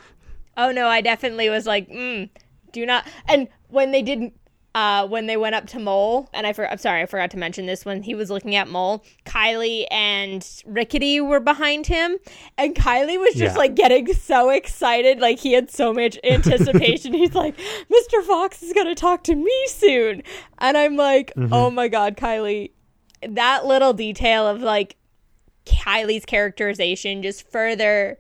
Oh 0.56 0.70
no, 0.72 0.86
I 0.88 1.00
definitely 1.00 1.48
was 1.50 1.66
like, 1.66 1.88
mm, 1.88 2.28
do 2.72 2.86
not. 2.86 3.06
And 3.28 3.48
when 3.68 3.90
they 3.92 4.02
didn't, 4.02 4.34
uh, 4.74 5.06
when 5.08 5.26
they 5.26 5.36
went 5.36 5.54
up 5.54 5.66
to 5.68 5.78
Mole, 5.78 6.28
and 6.32 6.46
I 6.46 6.52
for, 6.52 6.70
I'm 6.70 6.78
sorry, 6.78 7.02
I 7.02 7.06
forgot 7.06 7.30
to 7.32 7.36
mention 7.36 7.66
this 7.66 7.84
when 7.84 8.02
he 8.02 8.14
was 8.14 8.30
looking 8.30 8.54
at 8.54 8.68
Mole, 8.68 9.04
Kylie 9.24 9.86
and 9.90 10.46
Rickety 10.66 11.20
were 11.20 11.40
behind 11.40 11.86
him, 11.86 12.16
and 12.56 12.74
Kylie 12.74 13.18
was 13.18 13.34
just 13.34 13.54
Yeah. 13.54 13.58
like 13.58 13.74
getting 13.74 14.12
so 14.14 14.50
excited, 14.50 15.20
like 15.20 15.38
he 15.38 15.52
had 15.52 15.70
so 15.70 15.92
much 15.92 16.18
anticipation. 16.24 17.12
He's 17.12 17.35
like, 17.35 17.56
Mr. 17.56 18.22
Fox 18.24 18.62
is 18.62 18.72
gonna 18.72 18.94
talk 18.94 19.24
to 19.24 19.35
me 19.35 19.66
soon, 19.68 20.22
and 20.59 20.76
I'm 20.76 20.96
like, 20.96 21.33
oh 21.52 21.70
my 21.70 21.88
god, 21.88 22.16
Kylie, 22.16 22.70
that 23.26 23.66
little 23.66 23.92
detail 23.92 24.46
of 24.46 24.61
like 24.62 24.96
Kylie's 25.66 26.24
characterization 26.24 27.22
just 27.22 27.48
further 27.50 28.18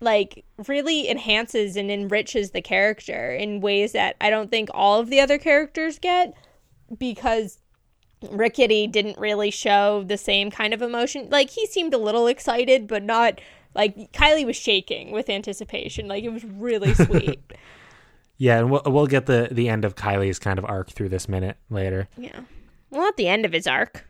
like 0.00 0.44
really 0.66 1.10
enhances 1.10 1.76
and 1.76 1.90
enriches 1.90 2.52
the 2.52 2.62
character 2.62 3.34
in 3.34 3.60
ways 3.60 3.92
that 3.92 4.16
I 4.20 4.30
don't 4.30 4.50
think 4.50 4.68
all 4.72 5.00
of 5.00 5.10
the 5.10 5.20
other 5.20 5.38
characters 5.38 5.98
get 5.98 6.34
because 6.98 7.58
Rickety 8.30 8.86
didn't 8.86 9.18
really 9.18 9.50
show 9.50 10.04
the 10.04 10.16
same 10.16 10.50
kind 10.50 10.72
of 10.72 10.82
emotion. 10.82 11.28
Like 11.30 11.50
he 11.50 11.66
seemed 11.66 11.94
a 11.94 11.98
little 11.98 12.26
excited, 12.26 12.86
but 12.86 13.02
not 13.02 13.40
like 13.74 14.12
Kylie 14.12 14.46
was 14.46 14.56
shaking 14.56 15.10
with 15.12 15.28
anticipation. 15.28 16.08
Like 16.08 16.24
it 16.24 16.32
was 16.32 16.44
really 16.44 16.94
sweet. 16.94 17.40
Yeah, 18.36 18.58
and 18.58 18.70
we'll 18.70 18.82
we'll 18.86 19.06
get 19.06 19.26
the 19.26 19.48
the 19.50 19.68
end 19.68 19.84
of 19.84 19.96
Kylie's 19.96 20.38
kind 20.38 20.58
of 20.58 20.64
arc 20.64 20.90
through 20.90 21.08
this 21.08 21.28
minute 21.28 21.56
later. 21.70 22.08
yeah. 22.16 22.40
Well, 22.90 23.06
at 23.06 23.16
the 23.16 23.28
end 23.28 23.44
of 23.44 23.52
his 23.52 23.66
arc. 23.66 24.06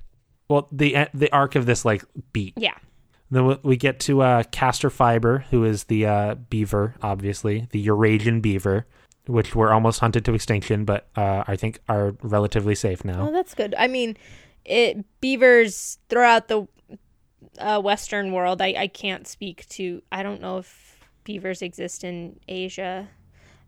Well, 0.48 0.68
the 0.72 1.08
the 1.14 1.30
arc 1.32 1.54
of 1.56 1.66
this 1.66 1.84
like 1.84 2.04
beat. 2.32 2.54
Yeah. 2.56 2.74
Then 3.30 3.46
we- 3.46 3.58
we 3.62 3.76
get 3.76 4.00
to 4.00 4.22
uh, 4.22 4.42
Castor 4.50 4.88
Fiber, 4.90 5.44
who 5.50 5.64
is 5.64 5.84
the 5.84 6.06
uh, 6.06 6.34
beaver, 6.36 6.94
obviously 7.02 7.68
the 7.72 7.78
Eurasian 7.80 8.40
beaver, 8.40 8.86
which 9.26 9.54
were 9.54 9.70
almost 9.72 10.00
hunted 10.00 10.24
to 10.24 10.32
extinction, 10.34 10.86
but 10.86 11.08
uh, 11.14 11.44
I 11.46 11.56
think 11.56 11.80
are 11.88 12.14
relatively 12.22 12.74
safe 12.74 13.04
now. 13.04 13.28
Oh, 13.28 13.32
that's 13.32 13.52
good. 13.54 13.74
I 13.78 13.86
mean, 13.86 14.16
it 14.64 15.04
beavers 15.20 15.98
throughout 16.08 16.48
the 16.48 16.66
uh, 17.58 17.80
Western 17.82 18.32
world. 18.32 18.62
I, 18.62 18.74
I 18.78 18.86
can't 18.86 19.26
speak 19.28 19.68
to. 19.70 20.02
I 20.10 20.22
don't 20.22 20.40
know 20.40 20.58
if 20.58 20.98
beavers 21.24 21.60
exist 21.60 22.04
in 22.04 22.40
Asia 22.48 23.08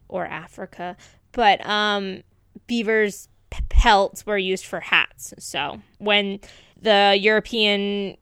or 0.08 0.24
Africa, 0.26 0.96
but 1.32 1.64
um, 1.66 2.22
beavers' 2.66 3.28
p- 3.50 3.62
pelts 3.68 4.24
were 4.24 4.38
used 4.38 4.64
for 4.64 4.80
hats. 4.80 5.34
So 5.38 5.80
when 5.98 6.40
the 6.82 7.16
European 7.20 8.16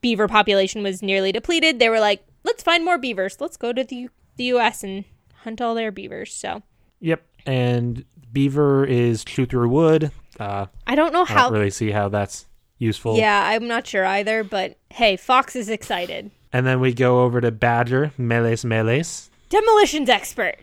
beaver 0.00 0.28
population 0.28 0.82
was 0.82 1.02
nearly 1.02 1.32
depleted, 1.32 1.78
they 1.78 1.88
were 1.88 2.00
like, 2.00 2.24
"Let's 2.44 2.62
find 2.62 2.84
more 2.84 2.98
beavers. 2.98 3.40
Let's 3.40 3.56
go 3.56 3.72
to 3.72 3.84
the 3.84 4.08
the 4.36 4.44
U.S. 4.44 4.82
and 4.82 5.04
hunt 5.42 5.60
all 5.60 5.74
their 5.74 5.90
beavers." 5.90 6.32
So 6.32 6.62
Yep, 7.00 7.22
and 7.46 8.04
beaver 8.32 8.84
is 8.84 9.24
chew 9.24 9.46
through 9.46 9.68
wood. 9.68 10.10
Uh, 10.38 10.66
I 10.86 10.94
don't 10.94 11.12
know 11.12 11.22
I 11.22 11.26
how 11.26 11.44
don't 11.44 11.58
really 11.58 11.70
see 11.70 11.90
how 11.90 12.08
that's 12.08 12.46
useful. 12.78 13.16
Yeah, 13.16 13.48
I'm 13.48 13.66
not 13.66 13.86
sure 13.86 14.04
either, 14.04 14.44
but 14.44 14.78
hey, 14.90 15.16
Fox 15.16 15.56
is 15.56 15.68
excited. 15.68 16.30
And 16.52 16.66
then 16.66 16.80
we 16.80 16.94
go 16.94 17.24
over 17.24 17.40
to 17.40 17.50
Badger, 17.50 18.12
Meles 18.16 18.64
Meles. 18.64 19.30
Demolitions 19.48 20.08
expert. 20.08 20.56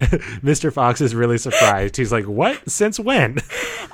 Mr. 0.42 0.72
Fox 0.72 1.00
is 1.00 1.14
really 1.14 1.38
surprised. 1.38 1.96
He's 1.96 2.12
like, 2.12 2.26
"What? 2.26 2.68
Since 2.70 2.98
when?" 3.00 3.38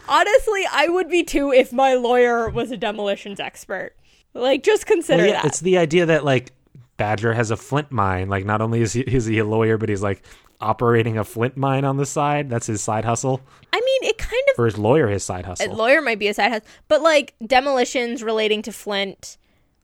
Honestly, 0.09 0.63
I 0.71 0.89
would 0.89 1.09
be 1.09 1.23
too 1.23 1.53
if 1.53 1.73
my 1.73 1.95
lawyer 1.95 2.49
was 2.49 2.71
a 2.71 2.77
demolitions 2.77 3.41
expert. 3.41 3.95
Like, 4.35 4.63
just 4.63 4.87
consider 4.87 5.19
Well, 5.23 5.27
yeah, 5.27 5.43
that. 5.43 5.45
it's 5.47 5.61
the 5.61 5.79
idea 5.79 6.07
that 6.07 6.25
like 6.25 6.53
Badger 6.97 7.33
has 7.35 7.51
a 7.51 7.57
flint 7.57 7.91
mine. 7.93 8.29
Like, 8.29 8.45
not 8.45 8.61
only 8.61 8.81
is 8.81 8.93
he, 8.95 9.01
is 9.03 9.27
he 9.27 9.39
a 9.39 9.45
lawyer, 9.45 9.79
but 9.79 9.89
he's 9.89 10.03
like 10.03 10.23
operating 10.61 11.19
a 11.19 11.25
flint 11.25 11.57
mine 11.57 11.85
on 11.85 11.97
the 11.97 12.07
side. 12.07 12.49
That's 12.49 12.67
his 12.67 12.81
side 12.83 13.05
hustle, 13.05 13.41
I 13.73 13.81
mean, 13.81 14.11
it 14.11 14.19
kind 14.19 14.43
of 14.51 14.55
for 14.57 14.65
his 14.67 14.79
lawyer 14.79 15.09
his 15.09 15.25
side 15.25 15.45
a 15.45 15.49
hustle. 15.49 15.75
lawyer 15.75 16.01
might 16.01 16.19
be 16.21 16.29
a 16.29 16.35
side 16.35 16.53
hustle, 16.53 16.69
but 16.89 17.03
like 17.03 17.35
demolitions 17.45 18.23
relating 18.23 18.63
to 18.63 18.73
Flint, 18.73 19.39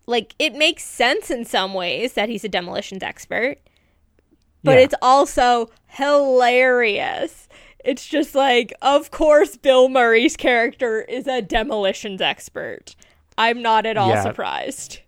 like 0.06 0.34
it 0.38 0.54
makes 0.54 0.84
sense 0.84 1.30
in 1.32 1.44
some 1.44 1.74
ways 1.74 2.12
that 2.12 2.28
he's 2.28 2.44
a 2.44 2.48
demolitions 2.48 3.02
expert, 3.02 3.56
but 4.64 4.72
Yeah. 4.78 4.84
it's 4.84 4.94
also 5.02 5.70
hilarious. 5.86 7.48
It's 7.84 8.06
just 8.06 8.34
like, 8.34 8.72
of 8.82 9.10
course, 9.10 9.56
Bill 9.56 9.88
Murray's 9.88 10.36
character 10.36 11.02
is 11.02 11.26
a 11.26 11.40
demolitions 11.40 12.20
expert. 12.20 12.94
I'm 13.36 13.62
not 13.62 13.86
at 13.86 13.96
all 13.96 14.10
Yeah. 14.10 14.22
surprised. 14.22 14.98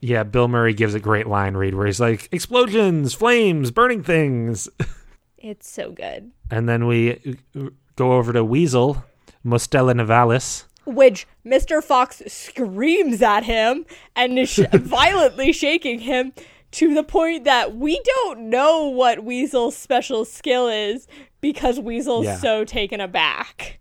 Yeah, 0.00 0.22
Bill 0.22 0.48
Murray 0.48 0.74
gives 0.74 0.94
a 0.94 1.00
great 1.00 1.26
line 1.26 1.54
read 1.56 1.74
where 1.74 1.86
he's 1.86 2.00
like, 2.00 2.28
"Explosions, 2.32 3.12
flames, 3.14 3.70
burning 3.70 4.02
things," 4.02 4.68
It's 5.38 5.68
so 5.70 5.90
good. 5.92 6.30
and 6.50 6.68
then 6.68 6.86
we 6.86 7.38
go 7.96 8.12
over 8.12 8.32
to 8.32 8.44
Weasel, 8.44 9.04
Mustela 9.44 9.94
nivalis. 9.94 10.64
Which 10.86 11.26
Mr. 11.46 11.82
Fox 11.84 12.22
screams 12.26 13.20
at 13.22 13.44
him 13.44 13.84
and 14.16 14.38
is 14.38 14.48
sh- 14.50 14.60
violently 14.72 15.52
shaking 15.52 16.00
him 16.00 16.32
to 16.72 16.94
the 16.94 17.02
point 17.02 17.44
that 17.44 17.76
we 17.76 18.00
don't 18.04 18.48
know 18.50 18.86
what 18.88 19.24
Weasel's 19.24 19.76
special 19.76 20.24
skill 20.24 20.68
is 20.68 21.06
because 21.40 21.80
Weasel's 21.80 22.26
Yeah. 22.26 22.36
so 22.36 22.64
taken 22.64 23.00
aback. 23.00 23.80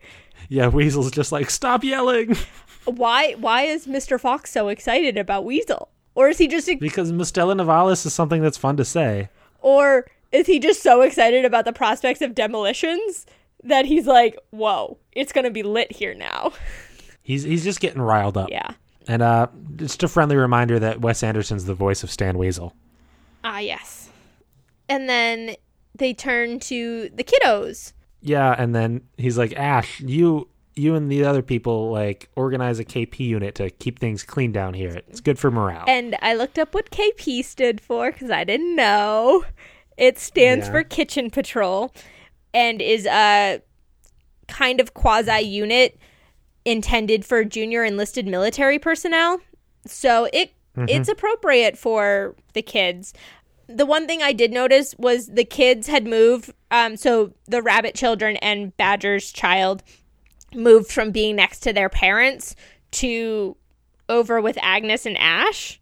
Yeah, 0.49 0.67
Weasel's 0.69 1.11
just 1.11 1.31
like, 1.31 1.49
"Stop 1.49 1.83
yelling," 1.83 2.35
Why 2.85 3.33
why 3.33 3.63
is 3.63 3.85
Mr. 3.85 4.19
Fox 4.19 4.51
so 4.51 4.67
excited 4.69 5.17
about 5.17 5.45
Weasel? 5.45 5.89
Or 6.15 6.27
is 6.29 6.37
he 6.39 6.47
just 6.47 6.67
because 6.79 7.11
Mustela 7.11 7.55
nivalis 7.55 8.05
is 8.05 8.13
something 8.13 8.41
that's 8.41 8.57
fun 8.57 8.77
to 8.77 8.85
say. 8.85 9.29
or 9.61 10.07
is 10.31 10.47
he 10.47 10.59
just 10.59 10.81
so 10.83 11.01
excited 11.01 11.43
about 11.45 11.65
the 11.65 11.73
prospects 11.73 12.21
of 12.21 12.33
demolitions 12.35 13.25
that 13.63 13.85
he's 13.85 14.07
like, 14.07 14.37
"Whoa, 14.51 14.97
it's 15.11 15.31
going 15.31 15.45
to 15.45 15.51
be 15.51 15.63
lit 15.63 15.91
here 15.91 16.13
now." 16.15 16.53
He's 17.21 17.43
he's 17.43 17.63
just 17.63 17.79
getting 17.79 18.01
riled 18.01 18.37
up. 18.37 18.49
Yeah. 18.49 18.71
And 19.09 19.21
uh, 19.23 19.47
just 19.77 20.03
a 20.03 20.07
friendly 20.07 20.35
reminder 20.35 20.77
that 20.79 21.01
Wes 21.01 21.23
Anderson's 21.23 21.65
the 21.65 21.73
voice 21.73 22.03
of 22.03 22.11
Stan 22.11 22.37
Weasel. 22.37 22.75
Ah, 23.43 23.57
yes. 23.57 24.09
And 24.87 25.09
then 25.09 25.55
they 25.95 26.13
turn 26.13 26.59
to 26.61 27.09
the 27.13 27.23
kiddos. 27.23 27.93
Yeah, 28.21 28.53
and 28.57 28.75
then 28.75 29.01
he's 29.17 29.35
like, 29.37 29.53
Ash, 29.57 29.99
you 29.99 30.47
you 30.75 30.93
and 30.95 31.11
the 31.11 31.25
other 31.25 31.41
people 31.41 31.91
like 31.91 32.29
organize 32.35 32.79
a 32.79 32.85
KP 32.85 33.19
unit 33.19 33.55
to 33.55 33.69
keep 33.71 33.97
things 33.99 34.21
clean 34.23 34.51
down 34.51 34.75
here. 34.75 35.01
It's 35.07 35.19
good 35.21 35.39
for 35.39 35.49
morale. 35.51 35.83
And 35.87 36.15
I 36.21 36.35
looked 36.35 36.59
up 36.59 36.73
what 36.75 36.91
KP 36.91 37.43
stood 37.43 37.81
for 37.81 38.11
because 38.11 38.29
I 38.29 38.43
didn't 38.43 38.75
know. 38.75 39.43
It 39.97 40.19
stands 40.19 40.67
Yeah. 40.67 40.71
for 40.73 40.83
Kitchen 40.83 41.31
Patrol 41.31 41.91
and 42.53 42.79
is 42.81 43.05
a 43.07 43.61
kind 44.47 44.79
of 44.79 44.93
quasi 44.93 45.41
unit 45.41 45.97
intended 46.69 47.25
for 47.25 47.43
junior 47.43 47.83
enlisted 47.83 48.27
military 48.27 48.79
personnel. 48.79 49.39
So 49.85 50.29
it 50.31 50.53
it's 50.87 51.09
appropriate 51.09 51.77
for 51.77 52.35
the 52.53 52.61
kids. 52.61 53.13
The 53.67 53.85
one 53.85 54.07
thing 54.07 54.21
I 54.21 54.31
did 54.31 54.51
notice 54.51 54.95
was 54.97 55.27
the 55.27 55.43
kids 55.43 55.87
had 55.87 56.07
moved. 56.07 56.53
Um, 56.71 56.95
so 56.95 57.33
the 57.47 57.61
rabbit 57.61 57.95
children 57.95 58.37
and 58.37 58.75
Badger's 58.77 59.31
child 59.31 59.83
moved 60.55 60.89
from 60.89 61.11
being 61.11 61.35
next 61.35 61.59
to 61.61 61.73
their 61.73 61.89
parents 61.89 62.55
to 62.91 63.57
over 64.07 64.41
with 64.41 64.57
Agnes 64.61 65.05
and 65.05 65.17
Ash. 65.17 65.79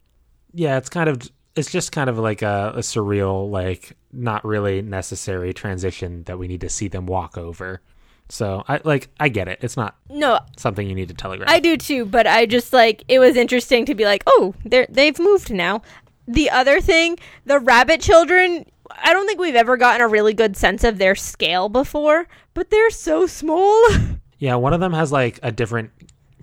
yeah, 0.54 0.78
it's 0.78 0.90
kind 0.90 1.10
of 1.10 1.22
it's 1.56 1.72
just 1.72 1.92
kind 1.92 2.10
of 2.10 2.18
like 2.20 2.42
a, 2.42 2.74
a 2.76 2.80
surreal, 2.80 3.50
like 3.50 3.96
not 4.12 4.46
really 4.46 4.82
necessary 4.82 5.54
transition 5.54 6.24
that 6.24 6.38
we 6.38 6.48
need 6.48 6.62
to 6.62 6.70
see 6.70 6.88
them 6.88 7.06
walk 7.06 7.38
over. 7.38 7.82
So 8.30 8.64
I 8.68 8.82
like 8.84 9.08
I 9.20 9.30
get 9.30 9.48
it. 9.48 9.60
It's 9.62 9.78
not 9.78 9.96
No, 10.10 10.40
something 10.58 10.88
you 10.88 10.96
need 10.96 11.08
to 11.08 11.14
telegraph. 11.14 11.50
I 11.50 11.60
do 11.60 11.78
too, 11.78 12.06
but 12.06 12.28
I 12.28 12.46
just 12.46 12.74
like 12.74 13.04
it 13.08 13.20
was 13.20 13.36
interesting 13.36 13.86
to 13.86 13.96
be 13.96 14.04
like, 14.06 14.24
oh, 14.28 14.54
they're 14.66 14.88
they've 14.90 15.18
moved 15.18 15.52
now. 15.54 15.82
The 16.28 16.50
other 16.50 16.82
thing, 16.82 17.18
the 17.46 17.58
rabbit 17.60 18.02
children, 18.02 18.66
I 18.92 19.14
don't 19.14 19.26
think 19.28 19.40
we've 19.40 19.56
ever 19.56 19.78
gotten 19.78 20.02
a 20.02 20.10
really 20.10 20.34
good 20.34 20.58
sense 20.58 20.84
of 20.84 20.98
their 20.98 21.16
scale 21.16 21.70
before, 21.70 22.28
but 22.54 22.70
they're 22.70 22.90
so 22.90 23.28
small. 23.28 23.82
yeah, 24.40 24.56
one 24.56 24.74
of 24.74 24.82
them 24.82 24.92
has 24.92 25.10
like 25.12 25.40
a 25.42 25.52
different 25.54 25.92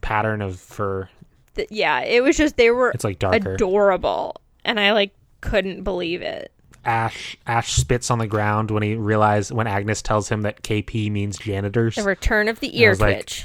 pattern 0.00 0.40
of 0.40 0.58
fur. 0.58 1.08
Th- 1.54 1.68
yeah, 1.70 2.00
it 2.00 2.22
was 2.22 2.38
just 2.38 2.56
they 2.56 2.70
were 2.70 2.92
It's 2.92 3.04
like 3.04 3.18
darker. 3.18 3.52
adorable, 3.56 4.36
and 4.64 4.80
I 4.80 4.92
like 4.92 5.12
couldn't 5.42 5.82
believe 5.82 6.22
it. 6.22 6.50
Ash 6.84 7.36
Ash 7.46 7.72
spits 7.72 8.10
on 8.10 8.18
the 8.18 8.26
ground 8.26 8.70
when 8.70 8.82
he 8.82 8.94
realized 8.94 9.50
when 9.50 9.66
Agnes 9.66 10.02
tells 10.02 10.28
him 10.28 10.42
that 10.42 10.62
KP 10.62 11.10
means 11.10 11.38
janitors. 11.38 11.96
The 11.96 12.02
return 12.02 12.48
of 12.48 12.60
the 12.60 12.78
ear 12.80 12.90
was 12.90 13.00
like. 13.00 13.44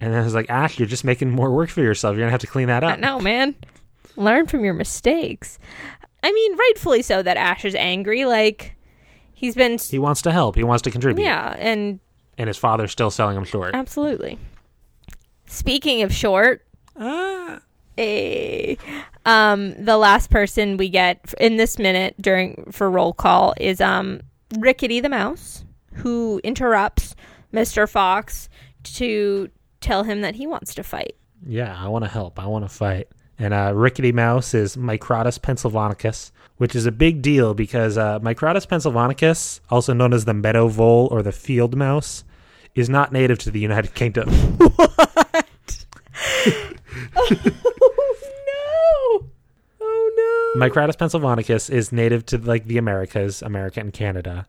And 0.00 0.12
then 0.14 0.22
I 0.22 0.24
was 0.24 0.34
like, 0.34 0.48
Ash, 0.48 0.78
you're 0.78 0.88
just 0.88 1.04
making 1.04 1.30
more 1.30 1.50
work 1.50 1.68
for 1.70 1.82
yourself. 1.82 2.14
You're 2.16 2.22
gonna 2.22 2.30
have 2.30 2.40
to 2.40 2.46
clean 2.46 2.68
that 2.68 2.82
up. 2.82 2.98
No, 2.98 3.20
man. 3.20 3.54
Learn 4.16 4.46
from 4.46 4.64
your 4.64 4.74
mistakes. 4.74 5.58
I 6.22 6.32
mean, 6.32 6.56
rightfully 6.56 7.02
so 7.02 7.22
that 7.22 7.36
Ash 7.36 7.64
is 7.64 7.74
angry. 7.74 8.24
Like, 8.24 8.76
he's 9.34 9.54
been. 9.54 9.78
He 9.78 9.98
wants 9.98 10.22
to 10.22 10.32
help. 10.32 10.56
He 10.56 10.64
wants 10.64 10.82
to 10.82 10.90
contribute. 10.90 11.24
Yeah, 11.24 11.54
and 11.58 12.00
And 12.38 12.48
his 12.48 12.56
father's 12.56 12.92
still 12.92 13.10
selling 13.10 13.36
him 13.36 13.44
short. 13.44 13.74
absolutely. 13.74 14.38
Speaking 15.46 16.02
of 16.02 16.12
short, 16.14 16.64
Ah. 16.96 17.60
A 18.00 18.76
um 19.26 19.74
the 19.82 19.96
last 19.96 20.30
person 20.30 20.76
we 20.76 20.88
get 20.88 21.34
in 21.38 21.56
this 21.56 21.78
minute 21.78 22.14
during 22.20 22.70
for 22.72 22.90
roll 22.90 23.12
call 23.12 23.54
is 23.58 23.80
um 23.80 24.20
Rickety 24.58 25.00
the 25.00 25.08
mouse 25.08 25.64
who 25.94 26.40
interrupts 26.42 27.14
Mr. 27.52 27.88
Fox 27.88 28.48
to 28.82 29.48
tell 29.80 30.02
him 30.02 30.22
that 30.22 30.34
he 30.34 30.46
wants 30.46 30.74
to 30.74 30.82
fight. 30.82 31.14
Yeah, 31.46 31.76
I 31.76 31.88
want 31.88 32.04
to 32.04 32.10
help. 32.10 32.38
I 32.38 32.46
want 32.46 32.64
to 32.64 32.68
fight. 32.68 33.08
And 33.38 33.54
uh, 33.54 33.72
Rickety 33.74 34.12
Mouse 34.12 34.52
is 34.52 34.76
Microtus 34.76 35.38
pennsylvanicus, 35.38 36.30
which 36.58 36.74
is 36.74 36.84
a 36.84 36.92
big 36.92 37.22
deal 37.22 37.54
because 37.54 37.96
uh, 37.96 38.18
Microtus 38.20 38.66
pennsylvanicus, 38.66 39.60
also 39.70 39.92
known 39.92 40.12
as 40.12 40.26
the 40.26 40.34
meadow 40.34 40.68
vole 40.68 41.08
or 41.10 41.22
the 41.22 41.32
field 41.32 41.76
mouse, 41.76 42.24
is 42.74 42.88
not 42.88 43.12
native 43.12 43.38
to 43.38 43.50
the 43.50 43.60
United 43.60 43.94
Kingdom. 43.94 44.30
No. 47.14 47.50
Microtus 50.56 50.96
pennsylvanicus 50.96 51.70
is 51.70 51.92
native 51.92 52.26
to 52.26 52.38
like 52.38 52.66
the 52.66 52.78
Americas, 52.78 53.42
America 53.42 53.80
and 53.80 53.92
Canada. 53.92 54.46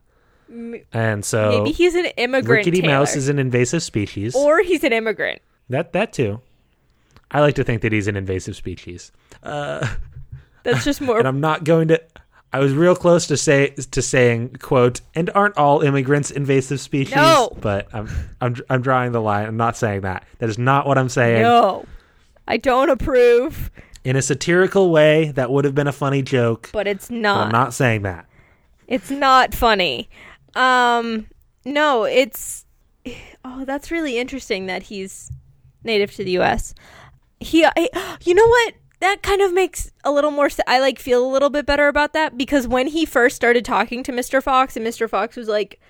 And 0.92 1.24
so 1.24 1.48
Maybe 1.50 1.72
he's 1.72 1.94
an 1.94 2.06
immigrant. 2.16 2.66
Rickety 2.66 2.82
Taylor. 2.82 2.92
Mouse 2.98 3.16
is 3.16 3.28
an 3.28 3.38
invasive 3.38 3.82
species. 3.82 4.34
or 4.34 4.60
he's 4.62 4.84
an 4.84 4.92
immigrant. 4.92 5.40
that 5.70 5.92
that 5.92 6.12
too. 6.12 6.40
I 7.30 7.40
like 7.40 7.54
to 7.54 7.64
think 7.64 7.80
that 7.82 7.92
he's 7.92 8.08
an 8.08 8.16
invasive 8.16 8.56
species. 8.56 9.10
Uh, 9.42 9.86
That's 10.64 10.84
just 10.84 11.00
more 11.00 11.18
and 11.20 11.26
I'm 11.26 11.40
not 11.40 11.64
going 11.64 11.88
to. 11.88 12.02
I 12.52 12.58
was 12.58 12.74
real 12.74 12.94
close 12.94 13.26
to 13.28 13.36
say 13.38 13.68
to 13.70 14.02
saying 14.02 14.56
quote, 14.60 15.00
and 15.14 15.30
aren't 15.34 15.56
all 15.56 15.80
immigrants 15.80 16.30
invasive 16.30 16.80
species? 16.80 17.16
No. 17.16 17.56
but 17.62 17.88
I'm 17.94 18.10
I'm 18.42 18.56
I'm 18.68 18.82
drawing 18.82 19.12
the 19.12 19.22
line. 19.22 19.46
I'm 19.46 19.56
not 19.56 19.76
saying 19.78 20.02
that. 20.02 20.24
That 20.38 20.50
is 20.50 20.58
not 20.58 20.86
what 20.86 20.98
I'm 20.98 21.08
saying. 21.08 21.40
No. 21.42 21.86
I 22.46 22.58
don't 22.58 22.90
approve, 22.90 23.70
In 24.04 24.16
a 24.16 24.22
satirical 24.22 24.90
way, 24.90 25.30
that 25.32 25.50
would 25.50 25.64
have 25.64 25.74
been 25.74 25.86
a 25.86 25.92
funny 25.92 26.22
joke. 26.22 26.70
but 26.72 26.86
it's 26.86 27.08
But 27.08 27.16
not. 27.16 27.46
I'm 27.46 27.52
not 27.52 27.74
saying 27.74 28.02
that. 28.02 28.26
It's 28.88 29.10
not 29.10 29.54
funny. 29.54 30.08
Um 30.54 31.26
no, 31.64 32.04
it's 32.04 32.66
Oh, 33.44 33.64
that's 33.64 33.90
really 33.90 34.18
interesting 34.18 34.66
that 34.66 34.84
he's 34.84 35.30
native 35.84 36.12
to 36.14 36.24
the 36.24 36.38
US. 36.38 36.74
He 37.40 37.64
I, 37.64 37.88
you 38.24 38.34
know 38.34 38.46
what? 38.46 38.74
That 39.00 39.22
kind 39.22 39.40
of 39.40 39.52
makes 39.52 39.90
a 40.04 40.12
little 40.12 40.30
more 40.30 40.48
I 40.66 40.78
like 40.80 40.98
feel 40.98 41.24
a 41.24 41.32
little 41.32 41.50
bit 41.50 41.66
better 41.66 41.88
about 41.88 42.12
that 42.12 42.36
because 42.36 42.68
when 42.68 42.88
he 42.88 43.04
first 43.04 43.36
started 43.36 43.64
talking 43.64 44.02
to 44.04 44.12
Mr. 44.12 44.42
Fox 44.42 44.76
and 44.76 44.86
Mr. 44.86 45.08
Fox 45.08 45.36
was 45.36 45.48
like 45.48 45.80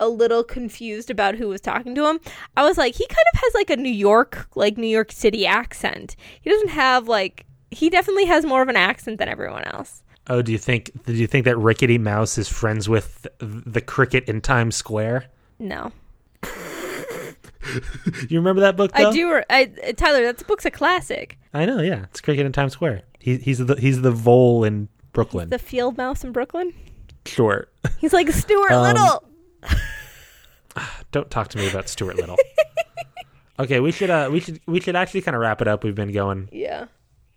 a 0.00 0.08
little 0.08 0.42
confused 0.42 1.10
about 1.10 1.36
who 1.36 1.48
was 1.48 1.60
talking 1.60 1.94
to 1.94 2.06
him. 2.08 2.18
I 2.56 2.64
was 2.64 2.76
like, 2.76 2.94
he 2.96 3.06
kind 3.06 3.26
of 3.34 3.40
has 3.40 3.54
like 3.54 3.70
a 3.70 3.76
New 3.76 3.92
York, 3.92 4.48
like 4.54 4.76
New 4.76 4.88
York 4.88 5.12
City 5.12 5.46
accent. 5.46 6.16
He 6.40 6.50
doesn't 6.50 6.70
have 6.70 7.08
like 7.08 7.46
he 7.72 7.90
definitely 7.90 8.26
has 8.26 8.44
more 8.44 8.62
of 8.62 8.68
an 8.68 8.76
accent 8.76 9.18
than 9.18 9.28
everyone 9.28 9.64
else. 9.64 10.02
Oh, 10.28 10.40
do 10.42 10.52
you 10.52 10.58
think? 10.58 10.90
Do 11.04 11.12
you 11.14 11.26
think 11.26 11.44
that 11.46 11.56
Rickety 11.56 11.98
Mouse 11.98 12.38
is 12.38 12.48
friends 12.48 12.88
with 12.88 13.26
the 13.38 13.80
cricket 13.80 14.24
in 14.28 14.40
Times 14.40 14.76
Square? 14.76 15.24
No. 15.58 15.92
You 18.28 18.38
remember 18.40 18.60
that 18.62 18.76
book? 18.76 18.92
Though? 18.92 19.08
I 19.10 19.12
do. 19.12 19.42
I, 19.48 19.66
Tyler, 19.96 20.22
that 20.24 20.44
book's 20.48 20.64
a 20.64 20.70
classic. 20.70 21.38
I 21.54 21.64
know. 21.64 21.80
Yeah, 21.80 22.04
it's 22.04 22.20
cricket 22.20 22.44
in 22.44 22.52
Times 22.52 22.72
Square. 22.72 23.02
He, 23.20 23.36
he's 23.36 23.58
the 23.58 23.76
he's 23.76 24.02
the 24.02 24.10
vole 24.10 24.64
in 24.64 24.88
Brooklyn. 25.12 25.48
The 25.48 25.60
field 25.60 25.96
mouse 25.96 26.24
in 26.24 26.32
Brooklyn. 26.32 26.74
sure. 27.24 27.68
He's 27.98 28.12
like 28.12 28.28
Stuart 28.30 28.72
Um, 28.72 28.82
Little. 28.82 29.24
Don't 31.12 31.30
talk 31.30 31.48
to 31.48 31.58
me 31.58 31.68
about 31.70 31.88
Stuart 31.88 32.16
Little. 32.16 32.36
okay, 33.60 33.78
we 33.80 33.92
should 33.92 34.10
uh 34.10 34.28
we 34.32 34.40
should 34.40 34.60
we 34.66 34.80
should 34.80 34.96
actually 34.96 35.20
kind 35.22 35.36
of 35.36 35.40
wrap 35.40 35.62
it 35.62 35.68
up. 35.68 35.84
We've 35.84 35.94
been 35.94 36.12
going 36.12 36.48
Yeah. 36.50 36.86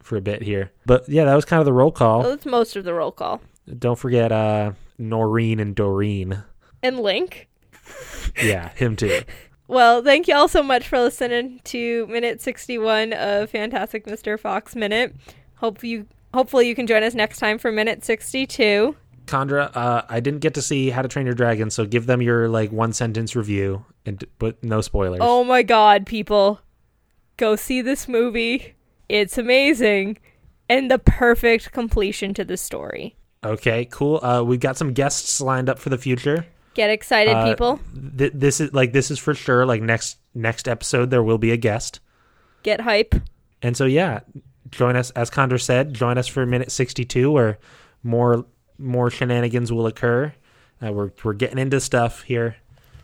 For 0.06 0.18
a 0.18 0.22
bit 0.22 0.44
here, 0.44 0.72
but 0.86 1.10
yeah, 1.10 1.26
that 1.26 1.34
was 1.34 1.46
kind 1.46 1.60
of 1.60 1.66
the 1.66 1.74
roll 1.74 1.92
call. 1.92 2.20
Well, 2.20 2.30
that's 2.30 2.46
most 2.46 2.76
of 2.76 2.84
the 2.84 2.94
roll 2.94 3.12
call. 3.12 3.42
Don't 3.80 3.98
forget 3.98 4.32
uh 4.32 4.74
Noreen 5.00 5.60
and 5.60 5.76
Doreen. 5.76 6.44
And 6.84 7.00
Link. 7.00 7.50
Yeah, 8.44 8.70
him 8.70 8.96
too. 8.96 9.22
Well, 9.68 10.04
thank 10.04 10.28
you 10.28 10.36
all 10.36 10.48
so 10.48 10.62
much 10.62 10.88
for 10.88 11.00
listening 11.00 11.60
to 11.64 12.06
minute 12.06 12.40
61 12.40 13.14
of 13.14 13.50
Fantastic 13.50 14.06
Mr. 14.06 14.40
Fox 14.40 14.76
Minute. 14.76 15.16
Hope 15.56 15.84
you 15.84 16.06
hopefully 16.36 16.68
you 16.68 16.76
can 16.76 16.86
join 16.86 17.02
us 17.02 17.16
next 17.16 17.40
time 17.40 17.58
for 17.58 17.72
minute 17.72 18.06
62. 18.06 18.96
Chandra, 19.28 19.72
uh, 19.74 20.04
I 20.08 20.20
didn't 20.20 20.42
get 20.42 20.54
to 20.54 20.62
see 20.62 20.92
How 20.92 21.02
to 21.02 21.08
Train 21.08 21.26
Your 21.26 21.34
Dragon, 21.34 21.72
so 21.72 21.84
give 21.86 22.06
them 22.06 22.22
your 22.22 22.48
like 22.48 22.72
one 22.72 22.94
sentence 22.94 23.36
review, 23.36 23.86
and 24.06 24.24
but 24.38 24.64
no 24.64 24.82
spoilers. 24.82 25.22
Oh 25.24 25.44
my 25.44 25.64
god, 25.64 26.06
people. 26.06 26.60
Go 27.38 27.56
see 27.56 27.82
this 27.82 28.08
movie. 28.08 28.76
It's 29.10 29.38
amazing 29.38 30.18
and 30.70 30.90
the 30.90 31.00
perfect 31.00 31.72
completion 31.72 32.34
to 32.36 32.44
the 32.46 32.58
story. 32.58 33.16
Okay, 33.44 33.86
cool. 33.92 34.20
Uh, 34.24 34.42
we've 34.44 34.60
got 34.60 34.78
some 34.78 34.94
guests 34.94 35.40
lined 35.40 35.70
up 35.70 35.78
for 35.78 35.90
the 35.90 35.98
future. 35.98 36.46
Get 36.74 36.90
excited, 36.90 37.32
Uh, 37.36 37.46
people. 37.46 37.80
Th- 38.18 38.32
this 38.34 38.60
is 38.60 38.74
like 38.74 38.92
this 38.92 39.12
is 39.12 39.20
for 39.20 39.34
sure. 39.34 39.66
Like 39.66 39.82
next 39.82 40.18
next 40.34 40.68
episode, 40.68 41.10
there 41.12 41.24
will 41.24 41.38
be 41.38 41.52
a 41.52 41.58
guest, 41.58 42.00
Get 42.64 42.82
hype. 42.82 43.16
and 43.62 43.78
so 43.78 43.86
yeah, 43.86 44.22
join 44.72 44.96
us 44.98 45.12
as 45.12 45.30
Chandra 45.30 45.60
said. 45.60 45.94
Join 45.94 46.18
us 46.18 46.28
for 46.28 46.46
minute 46.46 46.72
sixty 46.72 47.06
two, 47.06 47.32
where 47.32 47.60
more 48.04 48.46
more 48.78 49.10
shenanigans 49.10 49.72
will 49.72 49.88
occur. 49.88 50.34
Uh, 50.86 50.92
we're 50.92 51.12
we're 51.24 51.34
getting 51.34 51.60
into 51.60 51.80
stuff 51.80 52.24
here. 52.24 52.58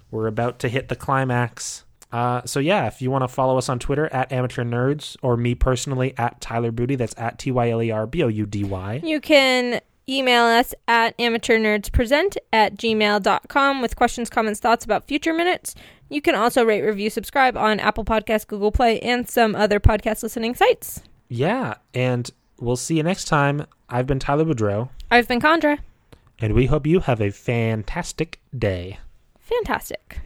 We're 0.10 0.28
about 0.28 0.60
to 0.60 0.68
hit 0.68 0.90
the 0.90 0.96
climax. 0.98 1.86
Uh, 2.12 2.42
so 2.46 2.60
yeah, 2.60 2.88
if 2.88 3.02
you 3.02 3.10
want 3.10 3.24
to 3.24 3.28
follow 3.28 3.58
us 3.58 3.70
on 3.70 3.80
Twitter 3.80 4.08
at 4.14 4.32
Amateur 4.32 4.64
Nerds 4.64 5.16
or 5.22 5.38
me 5.38 5.56
personally 5.56 6.14
at 6.18 6.42
Tyler 6.42 6.72
Booty, 6.72 6.96
that's 6.96 7.16
at 7.18 7.40
T 7.40 7.52
Y 7.52 7.70
L 7.70 7.82
E 7.82 7.92
R 7.92 8.06
B 8.06 8.24
O 8.24 8.28
U 8.28 8.46
D 8.46 8.64
Y. 8.64 9.02
You 9.04 9.22
can 9.22 9.82
email 10.10 10.44
us 10.44 10.74
at 10.88 11.18
amateurnerdspresent 11.18 12.38
at 12.52 12.76
gmail.com 12.76 13.82
with 13.82 13.96
questions, 13.96 14.30
comments, 14.30 14.60
thoughts 14.60 14.84
about 14.84 15.08
future 15.08 15.34
minutes. 15.34 15.76
You 16.10 16.22
can 16.22 16.36
also 16.36 16.66
rate, 16.66 16.82
review, 16.82 17.10
subscribe 17.10 17.56
on 17.56 17.80
Apple 17.80 18.04
Podcasts, 18.04 18.46
Google 18.46 18.72
Play, 18.72 19.00
and 19.00 19.30
some 19.30 19.56
other 19.56 19.80
podcast 19.80 20.24
listening 20.24 20.56
sites. 20.56 21.02
Yeah, 21.30 21.76
and 21.94 22.30
we'll 22.60 22.76
see 22.76 22.98
you 22.98 23.04
next 23.04 23.26
time. 23.26 23.66
I've 23.88 24.08
been 24.08 24.20
Tyler 24.20 24.44
Boudreau. 24.44 24.90
I've 25.10 25.28
been 25.28 25.40
Chandra. 25.40 25.78
And 26.40 26.54
we 26.54 26.66
hope 26.66 26.86
you 26.86 27.02
have 27.02 27.22
a 27.22 27.30
fantastic 27.30 28.40
day. 28.58 29.00
Fantastic. 29.40 30.20